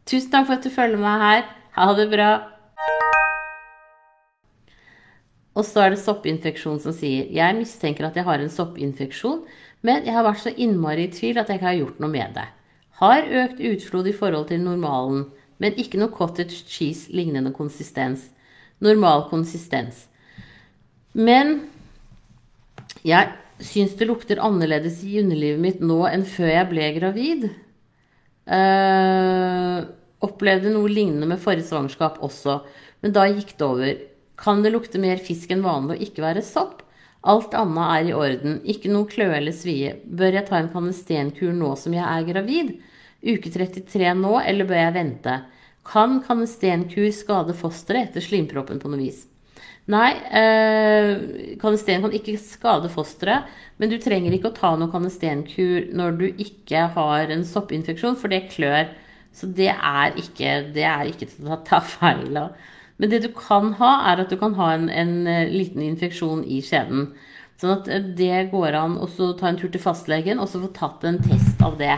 Tusen 0.05 0.33
takk 0.33 0.49
for 0.49 0.59
at 0.59 0.65
du 0.65 0.73
følger 0.73 1.01
meg 1.01 1.23
her. 1.23 1.47
Ha 1.77 1.89
det 1.97 2.07
bra. 2.13 2.29
Og 5.55 5.63
så 5.63 5.85
er 5.85 5.93
det 5.93 6.01
soppinfeksjon 6.03 6.81
som 6.83 6.95
sier 6.95 7.29
jeg 7.31 7.55
mistenker 7.57 8.07
at 8.07 8.17
jeg 8.19 8.27
har 8.27 8.43
en 8.43 8.51
soppinfeksjon, 8.51 9.45
men 9.85 10.03
jeg 10.07 10.15
har 10.15 10.25
vært 10.25 10.43
så 10.43 10.51
innmari 10.51 11.07
i 11.07 11.13
tvil 11.13 11.39
at 11.39 11.49
jeg 11.49 11.61
ikke 11.61 11.69
har 11.69 11.79
gjort 11.79 12.01
noe 12.03 12.11
med 12.11 12.35
det. 12.35 12.45
Har 12.99 13.27
økt 13.43 13.61
utflod 13.63 14.07
i 14.09 14.15
forhold 14.15 14.49
til 14.49 14.63
normalen, 14.63 15.25
men 15.61 15.77
ikke 15.79 15.99
noe 15.99 16.11
cottage 16.11 16.65
cheese 16.67 17.13
lignende 17.15 17.53
konsistens. 17.55 18.29
Normal 18.83 19.27
konsistens. 19.31 20.05
Men 21.15 21.61
jeg 23.07 23.31
syns 23.63 23.93
det 23.95 24.09
lukter 24.09 24.41
annerledes 24.43 24.99
i 25.07 25.21
underlivet 25.21 25.61
mitt 25.63 25.83
nå 25.83 26.01
enn 26.09 26.25
før 26.27 26.51
jeg 26.51 26.69
ble 26.71 26.89
gravid. 26.97 27.45
Uh, 28.45 29.85
opplevde 30.25 30.73
noe 30.73 30.91
lignende 30.91 31.29
med 31.29 31.41
forrige 31.41 31.69
svangerskap 31.69 32.19
også, 32.25 32.59
men 33.03 33.15
da 33.15 33.25
gikk 33.29 33.55
det 33.55 33.67
over. 33.67 33.95
Kan 34.39 34.63
det 34.63 34.73
lukte 34.75 34.99
mer 35.01 35.21
fisk 35.23 35.53
enn 35.55 35.63
vanlig 35.65 35.97
og 35.97 36.07
ikke 36.07 36.25
være 36.25 36.43
sopp? 36.45 36.81
Alt 37.25 37.55
annet 37.57 37.85
er 37.89 38.09
i 38.09 38.13
orden, 38.13 38.57
ikke 38.69 38.91
noe 38.93 39.09
kløe 39.09 39.39
eller 39.39 39.55
svie. 39.55 39.95
Bør 40.05 40.37
jeg 40.37 40.45
ta 40.49 40.59
en 40.59 40.69
kanestenkur 40.73 41.55
nå 41.57 41.71
som 41.81 41.95
jeg 41.95 42.05
er 42.05 42.27
gravid? 42.27 42.73
Uke 43.25 43.49
33 43.49 44.11
nå, 44.19 44.35
eller 44.45 44.69
bør 44.69 44.83
jeg 44.83 44.97
vente? 44.99 45.37
Kan 45.85 46.19
kanestenkur 46.25 47.07
skade 47.13 47.55
fosteret 47.57 48.11
etter 48.11 48.25
slimproppen 48.25 48.81
på 48.81 48.91
noe 48.91 49.01
vis? 49.01 49.23
Nei, 49.89 50.11
øh, 50.33 51.57
kanesten 51.61 52.01
kan 52.01 52.13
ikke 52.17 52.37
skade 52.41 52.89
fosteret, 52.89 53.49
men 53.77 53.91
du 53.91 53.99
trenger 54.01 54.33
ikke 54.33 54.49
å 54.49 54.57
ta 54.57 54.71
noen 54.73 54.89
kanestenkur 54.93 55.91
når 55.93 56.15
du 56.21 56.25
ikke 56.31 56.87
har 56.95 57.33
en 57.33 57.45
soppinfeksjon, 57.45 58.17
for 58.17 58.33
det 58.33 58.47
klør. 58.53 58.89
Så 59.35 59.49
det 59.51 59.69
er 59.73 60.15
ikke, 60.17 60.71
det 60.73 60.85
er 60.89 61.09
ikke 61.09 61.27
til 61.29 61.51
å 61.51 61.59
ta 61.67 61.81
feil 61.85 62.37
av. 62.39 62.55
Men 62.97 63.11
det 63.11 63.21
du 63.25 63.29
kan 63.35 63.73
ha, 63.79 63.91
er 64.11 64.23
at 64.23 64.31
du 64.31 64.37
kan 64.39 64.55
ha 64.59 64.71
en, 64.75 64.89
en 64.89 65.15
eh, 65.27 65.51
liten 65.51 65.83
infeksjon 65.83 66.45
i 66.47 66.61
skjeden. 66.63 67.09
Sånn 67.59 67.73
at 67.75 67.89
eh, 67.91 68.03
det 68.17 68.47
går 68.53 68.77
an 68.79 68.99
å 69.01 69.09
ta 69.11 69.49
en 69.49 69.59
tur 69.59 69.71
til 69.71 69.83
fastlegen 69.83 70.39
og 70.39 70.49
så 70.51 70.63
få 70.63 70.71
tatt 70.75 71.03
en 71.07 71.19
test 71.23 71.63
av 71.65 71.75
det. 71.81 71.97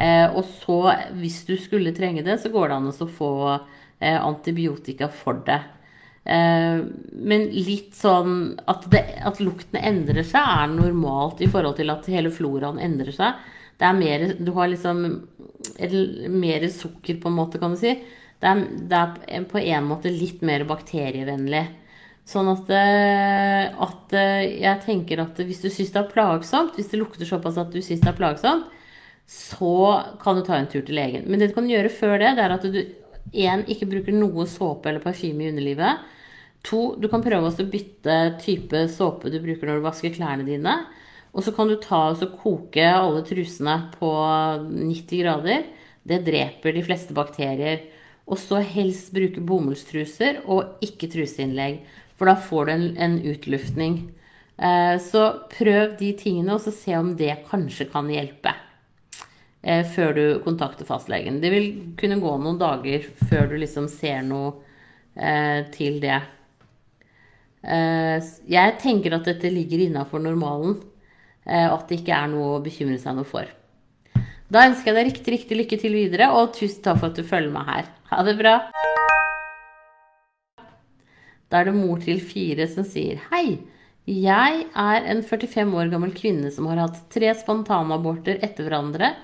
Eh, 0.00 0.26
og 0.34 0.42
så, 0.62 0.80
hvis 1.20 1.44
du 1.46 1.54
skulle 1.60 1.94
trenge 1.94 2.24
det, 2.26 2.40
så 2.42 2.50
går 2.52 2.70
det 2.70 2.80
an 2.80 2.90
å 2.90 3.08
få 3.20 3.32
eh, 3.54 4.18
antibiotika 4.18 5.08
for 5.22 5.38
det. 5.46 5.60
Eh, 6.24 6.82
men 7.14 7.46
litt 7.52 7.94
sånn 7.98 8.56
at, 8.70 8.88
det, 8.90 9.04
at 9.22 9.42
lukten 9.44 9.78
endrer 9.78 10.26
seg, 10.26 10.42
er 10.42 10.74
normalt 10.74 11.44
i 11.44 11.50
forhold 11.50 11.78
til 11.78 11.94
at 11.94 12.10
hele 12.10 12.32
floraen 12.34 12.82
endrer 12.82 13.14
seg. 13.14 13.38
Det 13.78 13.86
er 13.86 13.96
mer, 13.98 14.26
du 14.38 14.50
har 14.54 14.70
liksom 14.70 15.06
mer 16.34 16.68
sukker, 16.70 17.18
på 17.22 17.30
en 17.30 17.38
måte, 17.38 17.58
kan 17.62 17.74
du 17.74 17.80
si. 17.80 17.94
Det 18.42 18.50
er, 18.50 18.62
det 18.90 19.00
er, 19.00 19.46
på 19.48 19.60
en 19.62 19.88
måte 19.88 20.12
litt 20.12 20.42
mer 20.44 20.66
bakterievennlig. 20.68 21.64
Sånn 22.28 22.48
at, 22.48 22.70
eh, 22.72 23.68
at, 23.84 24.14
eh, 24.16 24.60
jeg 24.62 24.80
tenker 24.84 25.20
at 25.20 25.40
hvis 25.44 25.60
du 25.60 25.68
syns 25.68 25.92
det 25.92 26.00
er 26.00 26.12
plagsomt, 26.12 26.76
hvis 26.76 26.88
det 26.92 27.00
lukter 27.00 27.28
såpass 27.28 27.60
at 27.60 27.72
du 27.72 27.82
syns 27.84 28.00
det 28.00 28.10
er 28.10 28.18
plagsomt, 28.18 28.70
så 29.28 29.76
kan 30.20 30.36
du 30.36 30.44
ta 30.44 30.56
en 30.56 30.68
tur 30.68 30.82
til 30.84 30.96
legen. 30.96 31.24
Men 31.28 31.40
det 31.40 31.50
du 31.52 31.56
kan 31.56 31.68
gjøre 31.68 31.92
før 31.92 32.18
det, 32.20 32.34
det 32.36 32.44
er 32.44 32.56
at 32.56 32.64
du 32.64 32.80
én, 33.32 33.64
ikke 33.68 33.88
bruker 33.88 34.16
noe 34.16 34.46
såpe 34.48 34.90
eller 34.90 35.04
parfyme 35.04 35.44
i 35.44 35.52
underlivet. 35.52 36.04
To, 36.64 36.94
du 36.96 37.08
kan 37.12 37.24
prøve 37.24 37.50
å 37.50 37.68
bytte 37.68 38.18
type 38.40 38.86
såpe 38.92 39.32
du 39.32 39.40
bruker 39.42 39.68
når 39.68 39.80
du 39.80 39.88
vasker 39.88 40.14
klærne 40.16 40.46
dine. 40.48 40.78
Og 41.34 41.44
så 41.44 41.52
kan 41.52 41.68
du 41.68 41.76
ta 41.82 42.06
og 42.12 42.36
koke 42.40 42.84
alle 42.88 43.24
trusene 43.26 43.74
på 43.98 44.10
90 44.70 45.24
grader. 45.24 45.66
Det 46.04 46.22
dreper 46.24 46.76
de 46.76 46.84
fleste 46.86 47.16
bakterier. 47.16 47.82
Og 48.24 48.40
så 48.40 48.62
helst 48.64 49.12
bruke 49.14 49.42
bomullstruser 49.44 50.42
og 50.48 50.80
ikke 50.84 51.10
truseinnlegg. 51.12 51.82
For 52.16 52.30
da 52.30 52.36
får 52.40 52.66
du 52.66 52.72
en, 52.74 52.86
en 52.96 53.16
utluftning. 53.32 53.98
Eh, 54.56 55.00
så 55.02 55.24
prøv 55.50 55.96
de 55.98 56.12
tingene, 56.18 56.54
og 56.54 56.62
så 56.62 56.72
se 56.74 56.94
om 56.98 57.14
det 57.18 57.32
kanskje 57.50 57.88
kan 57.90 58.08
hjelpe. 58.10 58.54
Eh, 59.64 59.82
før 59.94 60.14
du 60.14 60.24
kontakter 60.44 60.86
fastlegen. 60.88 61.40
Det 61.42 61.50
vil 61.52 61.68
kunne 62.00 62.20
gå 62.22 62.36
noen 62.38 62.60
dager 62.60 63.04
før 63.28 63.50
du 63.50 63.58
liksom 63.60 63.88
ser 63.92 64.22
noe 64.26 64.54
eh, 65.16 65.66
til 65.74 66.00
det. 66.04 66.22
Jeg 67.64 68.72
tenker 68.76 69.14
at 69.16 69.24
dette 69.24 69.48
ligger 69.48 69.86
innafor 69.86 70.20
normalen. 70.20 70.74
At 71.48 71.86
det 71.88 72.02
ikke 72.02 72.12
er 72.12 72.28
noe 72.28 72.58
å 72.58 72.60
bekymre 72.60 72.98
seg 73.00 73.16
noe 73.16 73.24
for. 73.24 73.48
Da 74.52 74.66
ønsker 74.68 74.90
jeg 74.90 74.96
deg 74.98 75.06
riktig, 75.08 75.32
riktig 75.38 75.58
lykke 75.58 75.78
til 75.80 75.94
videre, 75.96 76.28
og 76.36 76.52
tusen 76.56 76.82
takk 76.84 77.00
for 77.00 77.10
at 77.10 77.16
du 77.16 77.24
følger 77.24 77.52
meg 77.54 77.68
her. 77.70 77.86
Ha 78.10 78.24
det 78.26 78.34
bra. 78.36 78.56
Da 81.48 81.60
er 81.60 81.70
det 81.70 81.76
mor 81.76 82.02
til 82.02 82.20
fire 82.20 82.66
som 82.68 82.84
sier 82.88 83.22
hei. 83.30 83.60
Jeg 84.04 84.66
er 84.68 85.06
en 85.08 85.22
45 85.24 85.72
år 85.80 85.88
gammel 85.92 86.12
kvinne 86.16 86.50
som 86.52 86.68
har 86.68 86.82
hatt 86.82 86.98
tre 87.14 87.30
spontanaborter 87.38 88.42
etter 88.44 88.68
hverandre, 88.68 89.14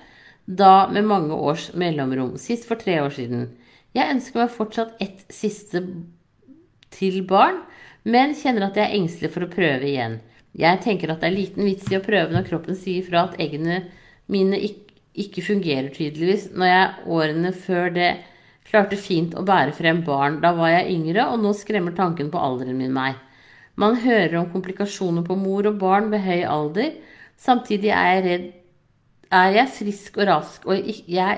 da 0.49 0.87
med 0.89 1.05
mange 1.05 1.37
års 1.37 1.69
mellomrom, 1.77 2.33
sist 2.41 2.65
for 2.65 2.81
tre 2.81 2.97
år 3.03 3.13
siden. 3.13 3.45
Jeg 3.93 4.15
ønsker 4.15 4.41
meg 4.41 4.55
fortsatt 4.55 4.97
ett 5.03 5.21
siste 5.29 5.83
til 6.91 7.21
barn, 7.29 7.61
men 8.09 8.33
kjenner 8.33 8.71
at 8.71 8.79
jeg 8.79 8.89
er 8.89 8.97
engstelig 8.97 9.35
for 9.35 9.45
å 9.45 9.51
prøve 9.51 9.85
igjen. 9.85 10.17
Jeg 10.57 10.81
tenker 10.83 11.13
at 11.13 11.21
det 11.21 11.29
er 11.29 11.37
liten 11.37 11.67
vits 11.67 11.91
i 11.91 11.99
å 11.99 12.03
prøve 12.03 12.33
når 12.33 12.49
kroppen 12.49 12.79
sier 12.79 13.05
fra 13.05 13.27
at 13.27 13.37
eggene 13.39 13.83
mine 14.31 14.57
ikke 14.65 14.90
ikke 15.17 15.43
fungerer 15.43 15.89
tydeligvis, 15.91 16.49
når 16.55 16.69
jeg 16.69 17.11
årene 17.17 17.51
før 17.55 17.91
det 17.95 18.11
klarte 18.67 18.99
fint 18.99 19.35
å 19.35 19.43
bære 19.43 19.73
frem 19.75 20.01
barn. 20.07 20.39
Da 20.43 20.53
var 20.55 20.71
jeg 20.71 20.95
yngre, 20.95 21.27
og 21.33 21.41
nå 21.43 21.51
skremmer 21.57 21.95
tanken 21.97 22.31
på 22.31 22.39
alderen 22.39 22.79
min 22.79 22.93
meg. 22.95 23.19
Man 23.79 23.99
hører 24.03 24.37
om 24.39 24.49
komplikasjoner 24.51 25.25
på 25.27 25.37
mor 25.39 25.67
og 25.67 25.79
barn 25.81 26.11
ved 26.11 26.23
høy 26.23 26.43
alder. 26.47 26.93
Samtidig 27.39 27.91
er 27.95 28.09
jeg 28.15 28.25
redd 28.27 28.49
Er 29.31 29.53
jeg 29.55 29.71
frisk 29.71 30.17
og 30.19 30.25
rask, 30.27 30.65
og, 30.67 30.89
jeg, 31.07 31.37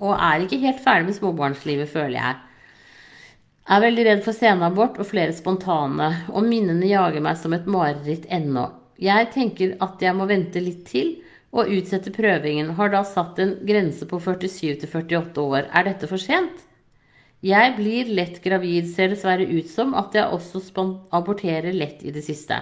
og 0.00 0.14
er 0.16 0.40
ikke 0.40 0.62
helt 0.62 0.78
ferdig 0.80 1.10
med 1.10 1.16
småbarnslivet, 1.18 1.90
føler 1.92 2.16
jeg. 2.16 2.38
Jeg 3.68 3.76
er 3.76 3.82
veldig 3.84 4.06
redd 4.06 4.22
for 4.24 4.32
senabort 4.32 4.96
og 4.96 5.10
flere 5.10 5.34
spontane, 5.36 6.08
og 6.32 6.48
minnene 6.48 6.88
jager 6.88 7.20
meg 7.20 7.36
som 7.36 7.52
et 7.52 7.68
mareritt 7.68 8.24
ennå. 8.32 8.64
Jeg 8.96 9.28
tenker 9.34 9.74
at 9.84 10.00
jeg 10.00 10.16
må 10.16 10.24
vente 10.30 10.62
litt 10.64 10.86
til 10.88 11.18
og 11.54 11.70
utsette 11.70 12.10
prøvingen, 12.14 12.72
har 12.74 12.90
da 12.90 13.04
satt 13.06 13.38
en 13.38 13.56
grense 13.66 14.06
på 14.10 14.18
47-48 14.18 15.42
år. 15.44 15.68
Er 15.70 15.86
dette 15.86 16.10
for 16.10 16.18
sent? 16.18 16.64
Jeg 17.44 17.74
blir 17.76 18.10
lett 18.16 18.40
gravid, 18.42 18.88
ser 18.90 19.12
dessverre 19.12 19.46
ut 19.46 19.68
som 19.70 19.92
at 19.94 20.16
jeg 20.16 20.32
også 20.32 20.62
aborterer 21.14 21.76
lett 21.76 22.02
i 22.02 22.10
det 22.10 22.24
siste. 22.26 22.58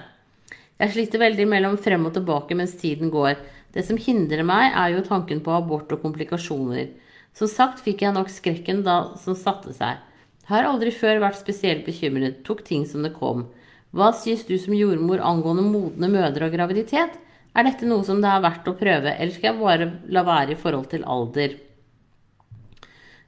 Jeg 0.82 0.92
sliter 0.92 1.22
veldig 1.22 1.46
mellom 1.46 1.76
frem 1.78 2.04
og 2.08 2.16
tilbake 2.16 2.56
mens 2.58 2.74
tiden 2.80 3.12
går. 3.14 3.36
Det 3.72 3.84
som 3.86 3.96
hindrer 3.96 4.42
meg, 4.44 4.72
er 4.74 4.96
jo 4.96 5.06
tanken 5.06 5.40
på 5.40 5.54
abort 5.54 5.92
og 5.94 6.02
komplikasjoner. 6.02 6.90
Som 7.32 7.48
sagt 7.48 7.80
fikk 7.80 8.02
jeg 8.02 8.16
nok 8.16 8.28
skrekken 8.28 8.82
da 8.84 9.14
som 9.16 9.38
satte 9.38 9.72
seg. 9.76 10.02
Har 10.50 10.66
aldri 10.68 10.90
før 10.92 11.22
vært 11.22 11.38
spesielt 11.38 11.86
bekymret, 11.86 12.42
tok 12.44 12.64
ting 12.66 12.82
som 12.84 13.06
det 13.06 13.14
kom. 13.14 13.46
Hva 13.94 14.10
sies 14.16 14.42
du 14.48 14.56
som 14.58 14.74
jordmor 14.74 15.22
angående 15.22 15.64
modne 15.64 16.10
mødre 16.10 16.48
og 16.48 16.56
graviditet? 16.56 17.14
Er 17.52 17.66
dette 17.68 17.88
noe 17.88 18.04
som 18.06 18.22
det 18.22 18.30
er 18.32 18.44
verdt 18.44 18.68
å 18.70 18.76
prøve, 18.78 19.12
eller 19.12 19.32
skal 19.34 19.50
jeg 19.50 19.60
bare 19.60 19.88
la 20.08 20.22
være 20.24 20.54
i 20.54 20.60
forhold 20.60 20.88
til 20.92 21.04
alder? 21.04 21.58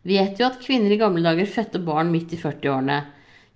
Vet 0.05 0.41
jo 0.41 0.47
at 0.49 0.61
kvinner 0.61 0.93
i 0.93 1.01
gamle 1.01 1.25
dager 1.25 1.49
fødte 1.49 1.81
barn 1.85 2.13
midt 2.13 2.33
i 2.37 2.41
40-årene. 2.41 2.99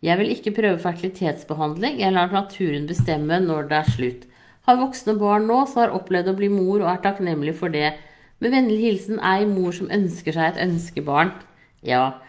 Jeg 0.05 0.21
vil 0.21 0.31
ikke 0.33 0.55
prøve 0.57 0.81
fertilitetsbehandling, 0.83 1.99
jeg 2.03 2.15
lar 2.15 2.31
naturen 2.33 2.87
bestemme 2.89 3.41
når 3.43 3.71
det 3.71 3.79
er 3.81 3.91
slutt. 3.97 4.29
Har 4.69 4.79
voksne 4.81 5.17
barn 5.19 5.49
nå, 5.49 5.63
så 5.67 5.87
har 5.87 5.97
opplevd 5.97 6.31
å 6.31 6.37
bli 6.37 6.51
mor 6.53 6.83
og 6.83 6.91
er 6.93 7.03
takknemlig 7.05 7.57
for 7.59 7.73
det. 7.73 7.95
Med 8.39 8.53
vennlig 8.53 8.79
hilsen 8.85 9.21
ei 9.25 9.49
mor 9.49 9.73
som 9.75 9.89
ønsker 9.93 10.37
seg 10.37 10.53
et 10.53 10.63
ønskebarn. 10.69 11.33
Ja, 11.85 12.21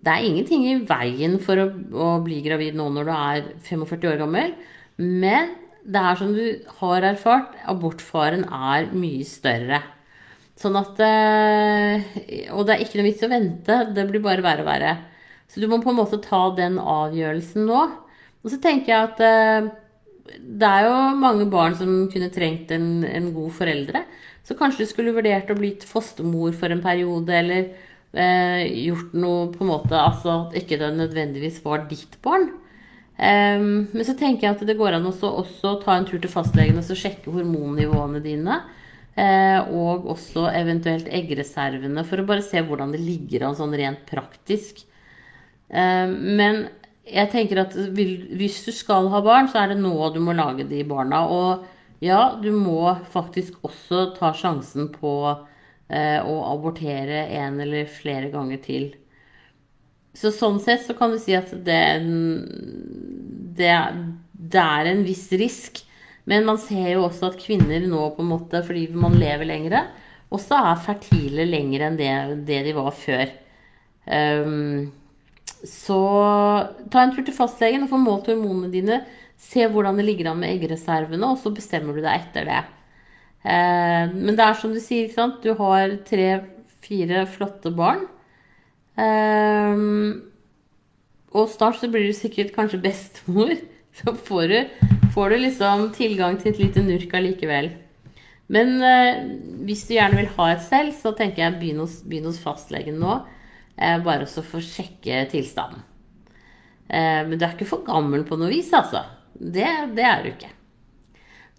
det 0.00 0.10
er 0.14 0.26
ingenting 0.26 0.64
i 0.66 0.78
veien 0.88 1.36
for 1.42 1.60
å, 1.60 1.66
å 1.92 2.08
bli 2.24 2.40
gravid 2.42 2.78
nå 2.78 2.88
når 2.90 3.06
du 3.06 3.12
er 3.14 3.50
45 3.68 4.08
år 4.10 4.22
gammel, 4.24 4.56
men 4.98 5.52
det 5.82 6.02
er 6.02 6.18
som 6.18 6.30
du 6.36 6.44
har 6.78 7.06
erfart, 7.06 7.56
abortfaren 7.68 8.44
er 8.46 8.88
mye 8.94 9.26
større. 9.26 9.82
Sånn 10.58 10.76
at 10.78 11.00
eh, 11.02 12.04
Og 12.54 12.66
det 12.68 12.74
er 12.74 12.84
ikke 12.84 13.00
noe 13.00 13.08
vits 13.08 13.24
å 13.26 13.30
vente, 13.32 13.78
det 13.96 14.06
blir 14.10 14.22
bare 14.22 14.44
verre 14.44 14.62
og 14.62 14.68
verre. 14.68 14.96
Så 15.50 15.60
du 15.60 15.66
må 15.68 15.80
på 15.82 15.90
en 15.92 15.98
måte 15.98 16.20
ta 16.22 16.46
den 16.56 16.78
avgjørelsen 16.78 17.66
nå. 17.68 17.80
Og 18.42 18.50
så 18.50 18.58
tenker 18.62 18.92
jeg 18.92 19.08
at 19.10 19.22
eh, 19.26 19.70
det 20.38 20.68
er 20.68 20.86
jo 20.86 20.96
mange 21.18 21.48
barn 21.50 21.74
som 21.76 22.06
kunne 22.12 22.30
trengt 22.32 22.70
en, 22.74 23.02
en, 23.04 23.30
god 23.34 23.52
foreldre. 23.58 24.04
Så 24.46 24.56
kanskje 24.58 24.86
du 24.86 24.90
skulle 24.90 25.14
vurdert 25.14 25.50
å 25.52 25.58
bli 25.58 25.74
fostermor 25.86 26.54
for 26.58 26.72
en 26.72 26.82
periode, 26.82 27.34
eller 27.36 27.68
eh, 28.14 28.62
gjort 28.86 29.12
noe 29.18 29.50
på 29.52 29.62
en 29.64 29.70
måte 29.70 29.98
Altså 29.98 30.32
at 30.34 30.56
ikke 30.62 30.78
det 30.80 30.92
nødvendigvis 30.96 31.60
var 31.66 31.86
ditt 31.90 32.16
barn. 32.24 32.48
Um, 33.22 33.86
men 33.92 34.02
så 34.02 34.16
tenker 34.18 34.48
jeg 34.48 34.56
at 34.56 34.62
det 34.66 34.74
går 34.80 34.96
an 34.96 35.06
å 35.06 35.12
også 35.14 35.76
ta 35.84 35.94
en 35.94 36.06
tur 36.08 36.18
til 36.18 36.30
fastlegen 36.32 36.80
og 36.80 36.88
sjekke 36.98 37.30
hormonnivåene 37.30 38.22
dine. 38.24 38.62
Uh, 39.12 39.60
og 39.76 40.06
også 40.14 40.48
eventuelt 40.56 41.10
eggreservene, 41.12 42.02
for 42.08 42.22
å 42.22 42.26
bare 42.26 42.42
se 42.42 42.62
hvordan 42.64 42.94
det 42.94 43.02
ligger 43.04 43.44
an 43.46 43.58
sånn 43.58 43.76
rent 43.78 44.06
praktisk. 44.08 44.80
Uh, 45.70 46.08
men 46.10 46.64
jeg 47.06 47.30
tenker 47.30 47.60
at 47.62 47.76
hvis 47.76 48.58
du 48.66 48.72
skal 48.74 49.10
ha 49.12 49.20
barn, 49.22 49.50
så 49.52 49.62
er 49.62 49.72
det 49.72 49.82
nå 49.82 49.94
du 50.14 50.18
må 50.24 50.34
lage 50.34 50.66
de 50.66 50.82
barna. 50.88 51.22
Og 51.28 52.02
ja, 52.02 52.32
du 52.42 52.50
må 52.56 52.96
faktisk 53.12 53.60
også 53.68 54.08
ta 54.16 54.32
sjansen 54.34 54.90
på 54.96 55.14
uh, 55.30 56.20
å 56.26 56.36
abortere 56.50 57.28
en 57.38 57.60
eller 57.62 57.86
flere 57.86 58.32
ganger 58.34 58.64
til. 58.64 58.90
Så 60.16 60.32
sånn 60.34 60.58
sett 60.60 60.84
så 60.84 60.96
kan 60.96 61.14
du 61.14 61.18
si 61.20 61.32
at 61.36 61.50
det, 61.64 61.82
det, 63.56 63.72
det 64.32 64.62
er 64.62 64.90
en 64.90 65.02
viss 65.06 65.26
risk. 65.40 65.82
Men 66.28 66.46
man 66.46 66.58
ser 66.60 66.92
jo 66.92 67.06
også 67.06 67.32
at 67.32 67.40
kvinner 67.40 67.82
nå, 67.88 68.02
på 68.14 68.22
en 68.22 68.30
måte, 68.30 68.62
fordi 68.66 68.86
man 68.94 69.16
lever 69.18 69.48
lengre, 69.48 69.86
også 70.32 70.58
er 70.70 70.84
fertile 70.84 71.46
lenger 71.48 71.86
enn 71.88 71.96
det, 71.98 72.12
det 72.48 72.60
de 72.68 72.74
var 72.76 72.92
før. 72.96 73.32
Um, 74.06 74.92
så 75.66 75.98
ta 76.90 77.02
en 77.02 77.12
tur 77.14 77.24
til 77.26 77.36
fastlegen 77.36 77.84
og 77.84 77.92
få 77.92 78.00
målt 78.00 78.30
hormonene 78.30 78.70
dine. 78.72 79.02
Se 79.42 79.66
hvordan 79.66 79.98
det 79.98 80.06
ligger 80.06 80.30
an 80.30 80.40
med 80.42 80.54
eggreservene, 80.54 81.26
og 81.26 81.42
så 81.42 81.52
bestemmer 81.54 81.98
du 81.98 82.04
deg 82.04 82.14
etter 82.14 82.48
det. 82.48 82.62
Uh, 83.42 84.14
men 84.14 84.38
det 84.38 84.46
er 84.46 84.58
som 84.58 84.72
du 84.72 84.80
sier, 84.82 85.10
du 85.42 85.52
har 85.58 85.98
tre-fire 86.06 87.26
flotte 87.34 87.74
barn. 87.74 88.06
Um, 88.96 90.32
og 91.32 91.48
snart 91.48 91.78
så 91.80 91.88
blir 91.88 92.04
du 92.08 92.16
sikkert 92.16 92.54
kanskje 92.56 92.82
bestemor. 92.82 93.54
Så 93.92 94.14
får 94.16 94.46
du, 94.48 94.86
får 95.12 95.34
du 95.34 95.36
liksom 95.36 95.82
tilgang 95.92 96.38
til 96.40 96.48
et 96.48 96.60
lite 96.62 96.80
nurk 96.80 97.10
allikevel. 97.12 97.66
Men 98.48 98.70
uh, 98.80 99.18
hvis 99.68 99.82
du 99.84 99.90
gjerne 99.98 100.16
vil 100.16 100.30
ha 100.32 100.46
et 100.48 100.62
selv, 100.64 100.94
så 100.96 101.12
tenker 101.12 101.42
jeg 101.42 101.58
begynn 101.58 101.82
hos, 101.82 101.98
begynn 102.00 102.30
hos 102.30 102.38
fastlegen 102.40 102.96
nå. 103.02 103.18
Uh, 103.76 103.98
bare 104.00 104.24
så 104.24 104.40
for 104.40 104.62
å 104.62 104.64
sjekke 104.64 105.26
tilstanden. 105.34 105.84
Uh, 106.88 107.20
men 107.28 107.36
du 107.36 107.44
er 107.44 107.52
ikke 107.52 107.68
for 107.68 107.84
gammel 107.84 108.24
på 108.24 108.40
noe 108.40 108.48
vis, 108.48 108.72
altså. 108.72 109.04
Det, 109.36 109.68
det 109.92 110.08
er 110.08 110.24
du 110.24 110.30
ikke. 110.32 110.54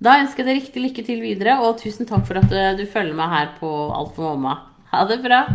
Da 0.01 0.17
ønsker 0.23 0.41
jeg 0.41 0.49
deg 0.49 0.63
riktig 0.63 0.85
lykke 0.87 1.05
til 1.05 1.21
videre, 1.21 1.59
og 1.61 1.77
tusen 1.83 2.09
takk 2.09 2.25
for 2.25 2.41
at 2.41 2.49
du 2.49 2.83
følger 2.89 3.13
meg 3.13 3.29
her 3.29 3.53
på 3.61 3.69
Alt 3.93 4.17
for 4.17 4.33
mamma. 4.33 4.57
Ha 4.89 5.05
det 5.13 5.21
bra. 5.21 5.45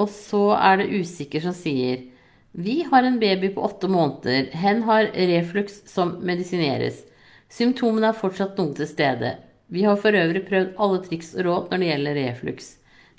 Og 0.00 0.10
så 0.10 0.44
er 0.56 0.80
det 0.80 0.92
usikker 0.92 1.44
som 1.44 1.54
sier 1.56 2.02
Vi 2.52 2.82
har 2.90 3.02
en 3.06 3.18
baby 3.18 3.50
på 3.54 3.62
åtte 3.66 3.88
måneder. 3.90 4.50
Hen 4.54 4.82
har 4.86 5.10
reflux 5.14 5.82
som 5.90 6.16
medisineres. 6.22 7.02
Symptomene 7.50 8.10
er 8.10 8.18
fortsatt 8.18 8.58
noe 8.58 8.74
til 8.78 8.88
stede. 8.90 9.36
Vi 9.70 9.82
har 9.86 9.98
for 9.98 10.14
øvrig 10.14 10.44
prøvd 10.46 10.74
alle 10.78 11.00
triks 11.06 11.32
og 11.34 11.46
råd 11.46 11.72
når 11.72 11.82
det 11.82 11.88
gjelder 11.88 12.20
reflux. 12.20 12.68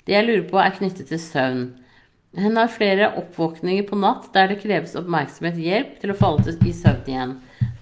Det 0.06 0.14
jeg 0.14 0.26
lurer 0.26 0.46
på, 0.48 0.60
er 0.62 0.76
knyttet 0.76 1.10
til 1.10 1.20
søvn. 1.20 1.66
Hen 2.36 2.58
har 2.60 2.72
flere 2.72 3.10
oppvåkninger 3.16 3.86
på 3.88 3.96
natt 3.98 4.28
der 4.34 4.50
det 4.52 4.60
kreves 4.60 4.96
oppmerksomhet 4.98 5.56
hjelp 5.60 5.94
til 6.02 6.12
å 6.12 6.18
falle 6.18 6.56
i 6.68 6.72
søvn 6.76 7.08
igjen. 7.08 7.36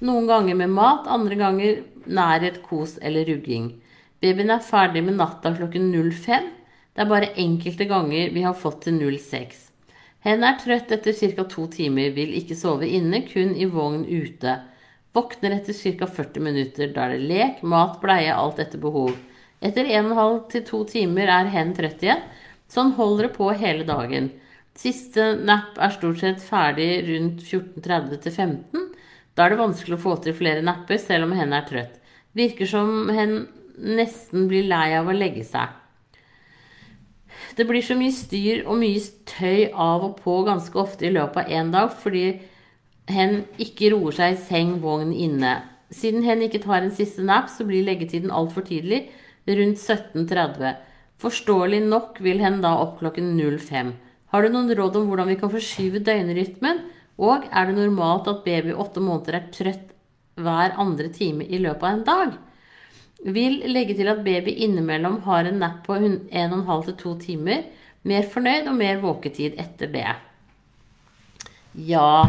Noen 0.04 0.28
ganger 0.30 0.58
med 0.58 0.74
mat, 0.74 1.08
andre 1.10 1.38
ganger 1.38 1.82
nærhet, 2.06 2.60
kos 2.62 2.98
eller 3.02 3.26
rugging. 3.28 3.72
Babyen 4.22 4.52
er 4.54 4.62
ferdig 4.64 5.02
med 5.04 5.18
natta 5.18 5.52
klokken 5.56 5.90
05. 5.92 6.46
Det 6.94 7.02
er 7.02 7.10
bare 7.10 7.32
enkelte 7.42 7.88
ganger 7.90 8.30
vi 8.30 8.44
har 8.46 8.54
fått 8.54 8.84
til 8.86 9.00
06. 9.02 9.64
Hen 10.24 10.44
er 10.46 10.54
trøtt 10.60 10.92
etter 10.94 11.16
ca. 11.34 11.44
to 11.50 11.66
timer, 11.66 12.12
vil 12.14 12.30
ikke 12.38 12.56
sove 12.56 12.86
inne, 12.86 13.24
kun 13.26 13.56
i 13.58 13.66
vogn 13.66 14.06
ute. 14.06 14.54
Våkner 15.14 15.56
etter 15.58 15.74
ca. 15.74 16.06
40 16.06 16.40
minutter. 16.46 16.92
Da 16.94 17.08
er 17.08 17.16
det 17.16 17.26
lek, 17.26 17.60
mat, 17.66 17.98
bleie, 18.00 18.30
alt 18.30 18.62
etter 18.62 18.78
behov. 18.78 19.12
Etter 19.60 19.90
1,5 19.90 20.40
til 20.54 20.64
2 20.70 20.82
timer 20.94 21.34
er 21.34 21.50
hen 21.50 21.74
trøtt 21.74 22.06
igjen. 22.06 22.24
Sånn 22.70 22.94
holder 22.96 23.28
det 23.28 23.34
på 23.36 23.50
hele 23.50 23.84
dagen. 23.90 24.30
Siste 24.78 25.34
napp 25.38 25.76
er 25.82 25.92
stort 25.98 26.22
sett 26.22 26.42
ferdig 26.42 26.88
rundt 27.10 27.42
14.30 27.42 28.18
til 28.22 28.32
15. 28.32 28.90
Da 29.34 29.44
er 29.44 29.54
det 29.54 29.62
vanskelig 29.66 29.98
å 29.98 30.04
få 30.06 30.16
til 30.22 30.34
flere 30.38 30.62
napper, 30.62 30.98
selv 31.02 31.26
om 31.26 31.34
hen 31.34 31.54
er 31.54 31.66
trøtt. 31.66 31.98
Virker 32.38 32.70
som 32.70 33.10
hen 33.14 33.40
nesten 33.82 34.46
blir 34.50 34.70
lei 34.70 34.92
av 34.94 35.10
å 35.10 35.14
legge 35.14 35.42
seg. 35.46 35.83
Det 37.56 37.66
blir 37.68 37.84
så 37.84 37.96
mye 37.98 38.14
styr 38.14 38.64
og 38.64 38.80
mye 38.80 39.02
tøy 39.28 39.70
av 39.70 40.06
og 40.08 40.18
på 40.24 40.40
ganske 40.48 40.78
ofte 40.80 41.06
i 41.08 41.12
løpet 41.14 41.44
av 41.44 41.52
én 41.52 41.70
dag 41.74 41.92
fordi 42.00 42.24
hen 43.12 43.44
ikke 43.60 43.92
roer 43.92 44.16
seg 44.16 44.34
i 44.34 44.40
seng, 44.40 44.78
vogn 44.82 45.12
inne. 45.12 45.58
Siden 45.94 46.24
hen 46.26 46.42
ikke 46.46 46.62
tar 46.64 46.82
en 46.82 46.94
siste 46.94 47.22
nap, 47.22 47.50
så 47.52 47.66
blir 47.68 47.84
leggetiden 47.86 48.32
altfor 48.34 48.64
tidlig, 48.66 49.04
rundt 49.44 49.78
17.30. 49.78 50.72
Forståelig 51.20 51.82
nok 51.84 52.18
vil 52.24 52.40
hen 52.42 52.62
da 52.64 52.72
opp 52.80 52.98
klokken 53.02 53.34
05. 53.38 53.92
Har 54.32 54.42
du 54.42 54.50
noen 54.50 54.72
råd 54.74 54.96
om 54.98 55.10
hvordan 55.10 55.30
vi 55.30 55.38
kan 55.38 55.52
forskyve 55.52 56.02
døgnrytmen? 56.02 56.80
Og 57.22 57.44
er 57.52 57.68
det 57.68 57.76
normalt 57.76 58.26
at 58.30 58.42
baby 58.46 58.72
åtte 58.74 59.02
måneder 59.04 59.38
er 59.38 59.50
trøtt 59.54 59.92
hver 60.34 60.74
andre 60.80 61.12
time 61.14 61.46
i 61.46 61.60
løpet 61.62 61.86
av 61.86 61.92
en 61.92 62.06
dag? 62.08 62.34
Vil 63.24 63.62
legge 63.72 63.96
til 63.96 64.10
at 64.12 64.20
baby 64.24 64.52
innimellom 64.66 65.22
har 65.24 65.48
en 65.48 65.62
napp 65.62 65.86
på 65.86 65.96
1,5-2 65.96 67.12
timer. 67.22 67.62
Mer 68.04 68.26
fornøyd 68.28 68.68
og 68.68 68.76
mer 68.76 68.98
våketid 69.00 69.54
etter 69.60 69.88
det. 69.94 70.10
Ja, 71.74 72.26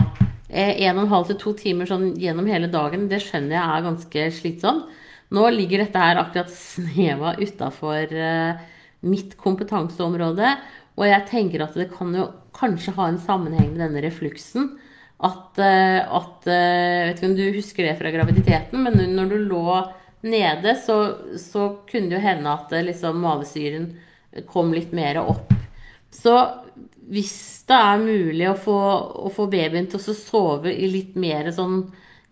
1,5-2 0.47 1.51
timer 1.59 1.89
sånn 1.89 2.13
gjennom 2.21 2.47
hele 2.47 2.69
dagen, 2.71 3.09
det 3.11 3.19
skjønner 3.25 3.57
jeg 3.57 3.65
er 3.65 3.83
ganske 3.89 4.23
slitsomt. 4.37 4.87
Nå 5.35 5.43
ligger 5.51 5.83
dette 5.83 5.99
her 5.99 6.21
akkurat 6.21 6.53
sneva 6.71 7.35
utafor 7.41 8.15
uh, 8.15 8.63
mitt 9.03 9.35
kompetanseområde. 9.41 10.55
Og 10.95 11.09
jeg 11.09 11.27
tenker 11.27 11.65
at 11.65 11.75
det 11.75 11.89
kan 11.91 12.15
jo 12.15 12.29
kanskje 12.55 12.95
ha 12.95 13.09
en 13.11 13.19
sammenheng 13.19 13.73
med 13.73 13.83
denne 13.83 14.05
refluksen. 14.05 14.77
At, 15.19 15.59
uh, 15.59 16.07
at 16.21 16.47
vet 16.47 17.19
ikke 17.19 17.33
om 17.33 17.35
du 17.35 17.45
husker 17.59 17.89
det 17.89 17.99
fra 17.99 18.15
graviditeten, 18.15 18.79
men 18.87 19.17
når 19.17 19.33
du 19.33 19.37
lå 19.51 19.67
nede, 20.25 20.75
så, 20.81 20.97
så 21.39 21.69
kunne 21.89 22.11
det 22.11 22.17
jo 22.19 22.25
hende 22.25 22.53
at 22.53 22.73
liksom, 22.85 23.21
mavesyren 23.23 23.91
kom 24.49 24.73
litt 24.75 24.93
mer 24.95 25.21
opp. 25.23 25.53
Så 26.11 26.35
hvis 27.09 27.35
det 27.69 27.77
er 27.77 28.01
mulig 28.01 28.47
å 28.49 28.57
få, 28.57 28.79
å 29.27 29.31
få 29.33 29.47
babyen 29.51 29.87
til 29.89 30.01
å 30.01 30.17
sove 30.17 30.73
i 30.73 30.89
litt 30.89 31.15
mer 31.19 31.51
sånn 31.53 31.83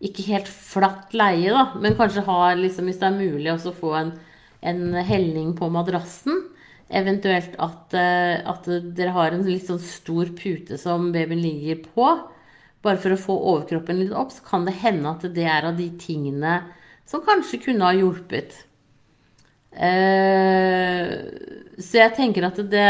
ikke 0.03 0.25
helt 0.27 0.49
flatt 0.51 1.13
leie, 1.15 1.51
da, 1.53 1.69
men 1.79 1.95
kanskje 1.95 2.25
ha, 2.27 2.39
liksom, 2.59 2.89
hvis 2.89 2.99
det 2.99 3.07
er 3.07 3.15
mulig, 3.15 3.53
å 3.53 3.75
få 3.75 3.93
en, 3.95 4.11
en, 4.59 4.81
helning 5.07 5.53
på 5.55 5.69
madrassen. 5.71 6.41
Eventuelt 6.93 7.55
at, 7.63 7.95
eh, 7.97 8.41
at, 8.43 8.67
dere 8.97 9.13
har 9.15 9.33
en 9.33 9.45
litt 9.47 9.69
sånn 9.69 9.79
stor 9.81 10.33
pute 10.35 10.77
som 10.81 11.07
babyen 11.15 11.39
ligger 11.41 11.85
på. 11.85 12.09
Bare 12.83 12.99
for 12.99 13.15
å 13.15 13.21
få 13.21 13.37
overkroppen 13.53 14.01
litt 14.01 14.11
opp, 14.11 14.33
så 14.35 14.43
kan 14.45 14.67
det 14.67 14.75
hende 14.81 15.15
at 15.15 15.23
det 15.33 15.47
er 15.47 15.69
av 15.69 15.79
de 15.79 15.87
tingene 16.01 16.59
som 17.09 17.23
kanskje 17.25 17.61
kunne 17.67 17.87
ha 17.87 17.95
hjulpet. 17.97 18.55
Eh, 19.73 21.11
så 21.81 21.99
jeg 22.03 22.15
tenker 22.17 22.47
at 22.47 22.59
det, 22.69 22.87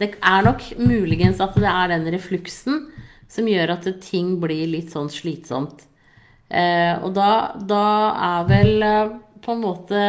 det 0.00 0.10
er 0.16 0.46
nok 0.46 0.64
muligens 0.80 1.40
at 1.40 1.56
det 1.56 1.68
er 1.70 1.94
den 1.94 2.08
refluksen 2.12 2.86
som 3.28 3.48
gjør 3.48 3.74
at 3.76 3.88
ting 4.04 4.36
blir 4.40 4.66
litt 4.70 4.92
sånn 4.92 5.10
slitsomt. 5.12 5.84
Eh, 6.48 6.94
og 7.04 7.12
da, 7.16 7.30
da, 7.60 7.84
er 8.24 8.46
vel 8.48 8.84
eh, 8.84 9.16
på 9.44 9.52
en 9.52 9.64
måte 9.64 10.04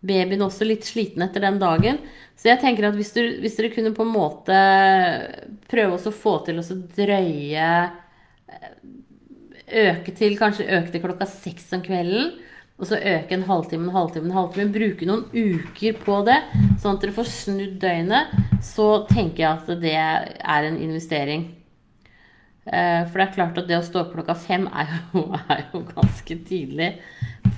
babyen 0.00 0.46
også 0.46 0.66
litt 0.68 0.86
sliten 0.86 1.24
etter 1.26 1.42
den 1.44 1.58
dagen. 1.60 1.98
Så 2.38 2.48
jeg 2.48 2.62
tenker 2.62 2.88
at 2.88 2.96
hvis, 2.96 3.10
hvis 3.42 3.58
dere 3.58 3.72
kunne 3.74 3.92
på 3.96 4.06
en 4.06 4.14
måte 4.14 4.60
prøve 5.70 5.98
å 5.98 6.14
få 6.14 6.38
til 6.46 6.62
å 6.62 6.64
drøye 6.96 7.72
Øke 9.70 10.14
til 10.16 10.38
kanskje 10.38 10.66
øke 10.66 10.90
til 10.92 11.02
klokka 11.04 11.28
seks 11.30 11.68
om 11.76 11.82
kvelden. 11.84 12.32
Og 12.80 12.88
så 12.88 12.96
øke 12.96 13.36
en 13.36 13.44
halvtime, 13.44 13.84
en 13.84 13.94
halvtime, 13.94 14.30
en 14.30 14.36
halvtime. 14.38 14.72
Bruke 14.72 15.06
noen 15.08 15.26
uker 15.36 15.98
på 16.00 16.20
det, 16.24 16.38
sånn 16.80 16.96
at 16.96 17.02
dere 17.04 17.16
får 17.18 17.28
snudd 17.28 17.76
døgnet. 17.82 18.32
Så 18.64 18.86
tenker 19.10 19.44
jeg 19.44 19.50
at 19.50 19.82
det 19.82 19.96
er 20.00 20.68
en 20.68 20.78
investering. 20.80 21.44
Eh, 22.64 23.04
for 23.04 23.20
det 23.20 23.26
er 23.26 23.36
klart 23.36 23.60
at 23.60 23.68
det 23.68 23.76
å 23.76 23.84
stå 23.84 24.04
opp 24.04 24.14
klokka 24.14 24.36
fem 24.38 24.66
er 24.72 24.90
jo, 25.12 25.26
er 25.52 25.66
jo 25.74 25.84
ganske 25.92 26.40
tidlig 26.48 26.94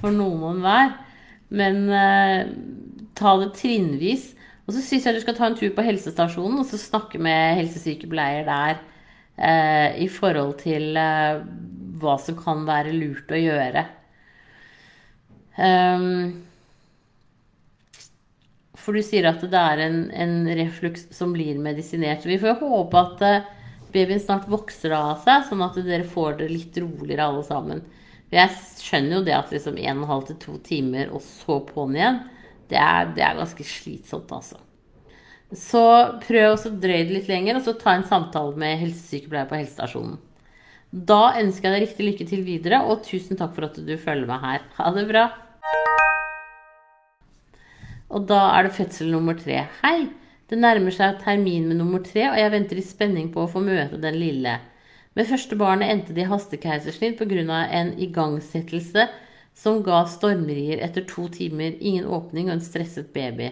for 0.01 0.11
noen 0.14 0.42
og 0.42 0.55
enhver. 0.57 0.94
Men 1.55 1.83
eh, 1.87 2.53
ta 3.18 3.37
det 3.40 3.53
trinnvis. 3.61 4.33
Og 4.66 4.75
så 4.75 4.83
syns 4.83 5.07
jeg 5.07 5.18
du 5.18 5.22
skal 5.22 5.37
ta 5.38 5.46
en 5.48 5.59
tur 5.59 5.70
på 5.75 5.85
helsestasjonen 5.87 6.62
og 6.62 6.66
så 6.68 6.79
snakke 6.79 7.18
med 7.22 7.59
helsesykepleier 7.59 8.46
der 8.46 8.77
eh, 9.37 10.03
i 10.05 10.09
forhold 10.11 10.55
til 10.62 10.96
eh, 10.98 11.42
hva 12.02 12.18
som 12.20 12.38
kan 12.38 12.66
være 12.68 12.94
lurt 12.96 13.30
å 13.32 13.40
gjøre. 13.40 13.86
Um, 15.56 16.42
for 18.82 18.96
du 18.96 19.02
sier 19.04 19.28
at 19.30 19.42
det 19.46 19.58
er 19.58 19.84
en, 19.84 19.98
en 20.10 20.36
refluks 20.58 21.06
som 21.14 21.34
blir 21.34 21.60
medisinert. 21.62 22.26
Vi 22.26 22.38
får 22.40 22.56
jo 22.56 22.70
håpe 22.72 22.98
at 22.98 23.24
eh, 23.26 23.50
babyen 23.94 24.22
snart 24.22 24.48
vokser 24.50 24.94
av 24.96 25.20
seg, 25.22 25.46
sånn 25.46 25.62
at 25.62 25.78
dere 25.86 26.08
får 26.08 26.40
det 26.40 26.50
litt 26.50 26.78
roligere 26.82 27.28
alle 27.28 27.44
sammen. 27.46 27.84
Jeg 28.32 28.50
skjønner 28.80 29.18
jo 29.18 29.24
det 29.26 29.36
at 29.36 29.52
liksom 29.52 29.78
1 29.78 30.02
12 30.08 30.26
til 30.30 30.40
2 30.46 30.58
timer, 30.66 31.12
og 31.12 31.22
så 31.22 31.60
på'n 31.68 31.96
igjen, 31.98 32.20
det 32.72 32.80
er, 32.80 33.10
det 33.14 33.24
er, 33.26 33.38
ganske 33.38 33.66
slitsomt, 33.68 34.32
altså. 34.32 34.58
Så 35.52 35.84
prøv 36.24 36.54
å 36.54 36.70
drøye 36.80 37.04
det 37.04 37.18
litt 37.18 37.28
lenger, 37.28 37.58
og 37.58 37.66
så 37.66 37.76
ta 37.76 37.92
en 37.92 38.06
samtale 38.08 38.56
med 38.58 38.78
helsesykepleier 38.80 39.50
på 39.50 39.58
helsestasjonen. 39.60 40.16
Da 40.92 41.38
ønsker 41.40 41.70
jeg 41.70 41.72
deg 41.72 41.83
riktig 41.87 42.05
lykke 42.05 42.24
til 42.28 42.40
videre, 42.44 42.83
og 42.85 43.00
tusen 43.07 43.38
takk 43.40 43.55
for 43.57 43.64
at 43.64 43.78
du 43.81 43.92
følger 43.96 44.28
meg 44.28 44.42
her. 44.42 44.64
Ha 44.76 44.90
det 44.92 45.07
bra. 45.09 45.22
Og 48.12 48.26
da 48.28 48.40
er 48.59 48.66
det 48.66 48.74
fødsel 48.76 49.09
nummer 49.09 49.38
tre. 49.38 49.62
Hei! 49.81 50.11
Det 50.52 50.59
nærmer 50.61 50.92
seg 50.92 51.16
termin 51.22 51.64
med 51.70 51.78
nummer 51.81 52.02
tre, 52.05 52.26
og 52.28 52.37
jeg 52.37 52.52
venter 52.52 52.76
i 52.76 52.85
spenning 52.85 53.31
på 53.33 53.40
å 53.40 53.48
få 53.48 53.62
møte 53.64 53.96
den 54.02 54.18
lille. 54.20 54.59
Med 55.16 55.31
første 55.31 55.57
barnet 55.57 55.88
endte 55.88 56.12
det 56.12 56.26
i 56.26 56.28
hastekeisersnitt 56.28 57.16
pga. 57.16 57.64
en 57.72 57.94
igangsettelse 57.96 59.09
som 59.55 59.81
ga 59.83 60.05
stormrier 60.05 60.85
etter 60.85 61.09
to 61.09 61.24
timer, 61.28 61.72
ingen 61.81 62.05
åpning 62.05 62.50
og 62.50 62.59
en 62.59 62.61
stresset 62.61 63.14
baby. 63.14 63.48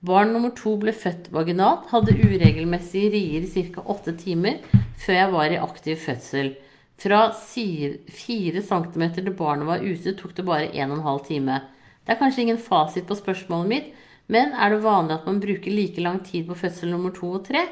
Barn 0.00 0.32
nummer 0.32 0.56
to 0.56 0.78
ble 0.80 0.92
født 0.96 1.28
vaginalt, 1.28 1.92
hadde 1.92 2.16
uregelmessige 2.16 3.12
rier 3.12 3.44
i 3.44 3.68
ca. 3.68 3.84
åtte 3.84 4.16
timer 4.16 4.64
før 4.96 5.12
jeg 5.12 5.32
var 5.36 5.50
i 5.52 5.60
aktiv 5.60 5.96
fødsel. 5.96 6.54
Fra 7.00 7.20
4 7.32 8.60
cm 8.60 9.04
til 9.16 9.30
barnet 9.32 9.68
var 9.68 9.80
ute, 9.80 10.12
tok 10.18 10.34
det 10.36 10.44
bare 10.44 10.68
en 10.68 10.90
og 10.90 10.98
en 10.98 11.06
halv 11.06 11.22
time. 11.24 11.60
Det 12.04 12.12
er 12.12 12.18
kanskje 12.20 12.42
ingen 12.44 12.60
fasit 12.60 13.06
på 13.08 13.16
spørsmålet 13.16 13.70
mitt, 13.70 13.86
men 14.28 14.52
er 14.52 14.74
det 14.74 14.82
vanlig 14.84 15.16
at 15.16 15.28
man 15.28 15.40
bruker 15.40 15.72
like 15.72 16.02
lang 16.04 16.20
tid 16.26 16.44
på 16.48 16.58
fødsel 16.60 16.92
nummer 16.92 17.14
to 17.16 17.32
og 17.38 17.46
tre? 17.46 17.64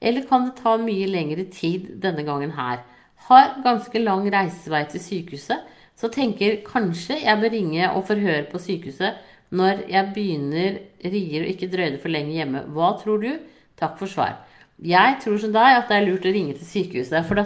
Eller 0.00 0.24
kan 0.24 0.46
det 0.46 0.62
ta 0.62 0.78
mye 0.80 1.08
lengre 1.10 1.44
tid 1.52 1.90
denne 2.00 2.24
gangen 2.24 2.54
her? 2.56 2.80
Har 3.28 3.58
ganske 3.64 4.00
lang 4.00 4.24
reisevei 4.32 4.86
til 4.88 5.04
sykehuset, 5.04 5.60
så 6.00 6.08
tenker 6.08 6.62
kanskje 6.64 7.18
jeg 7.20 7.40
bør 7.42 7.52
ringe 7.52 7.90
og 7.90 8.06
forhøre 8.08 8.46
på 8.48 8.58
sykehuset 8.64 9.20
når 9.52 9.84
jeg 9.90 10.12
begynner 10.14 10.78
rier 11.04 11.44
og 11.44 11.50
ikke 11.52 11.68
drøyde 11.68 12.00
for 12.00 12.08
lenge 12.14 12.32
hjemme. 12.38 12.64
Hva 12.72 12.94
tror 13.02 13.20
du? 13.20 13.34
Takk 13.76 13.98
for 14.00 14.08
svar. 14.08 14.38
Jeg 14.80 15.18
tror 15.20 15.36
som 15.42 15.52
deg 15.52 15.76
at 15.82 15.90
det 15.90 15.98
er 15.98 16.06
lurt 16.08 16.24
å 16.24 16.32
ringe 16.32 16.56
til 16.56 16.64
sykehuset. 16.64 17.26
For 17.28 17.36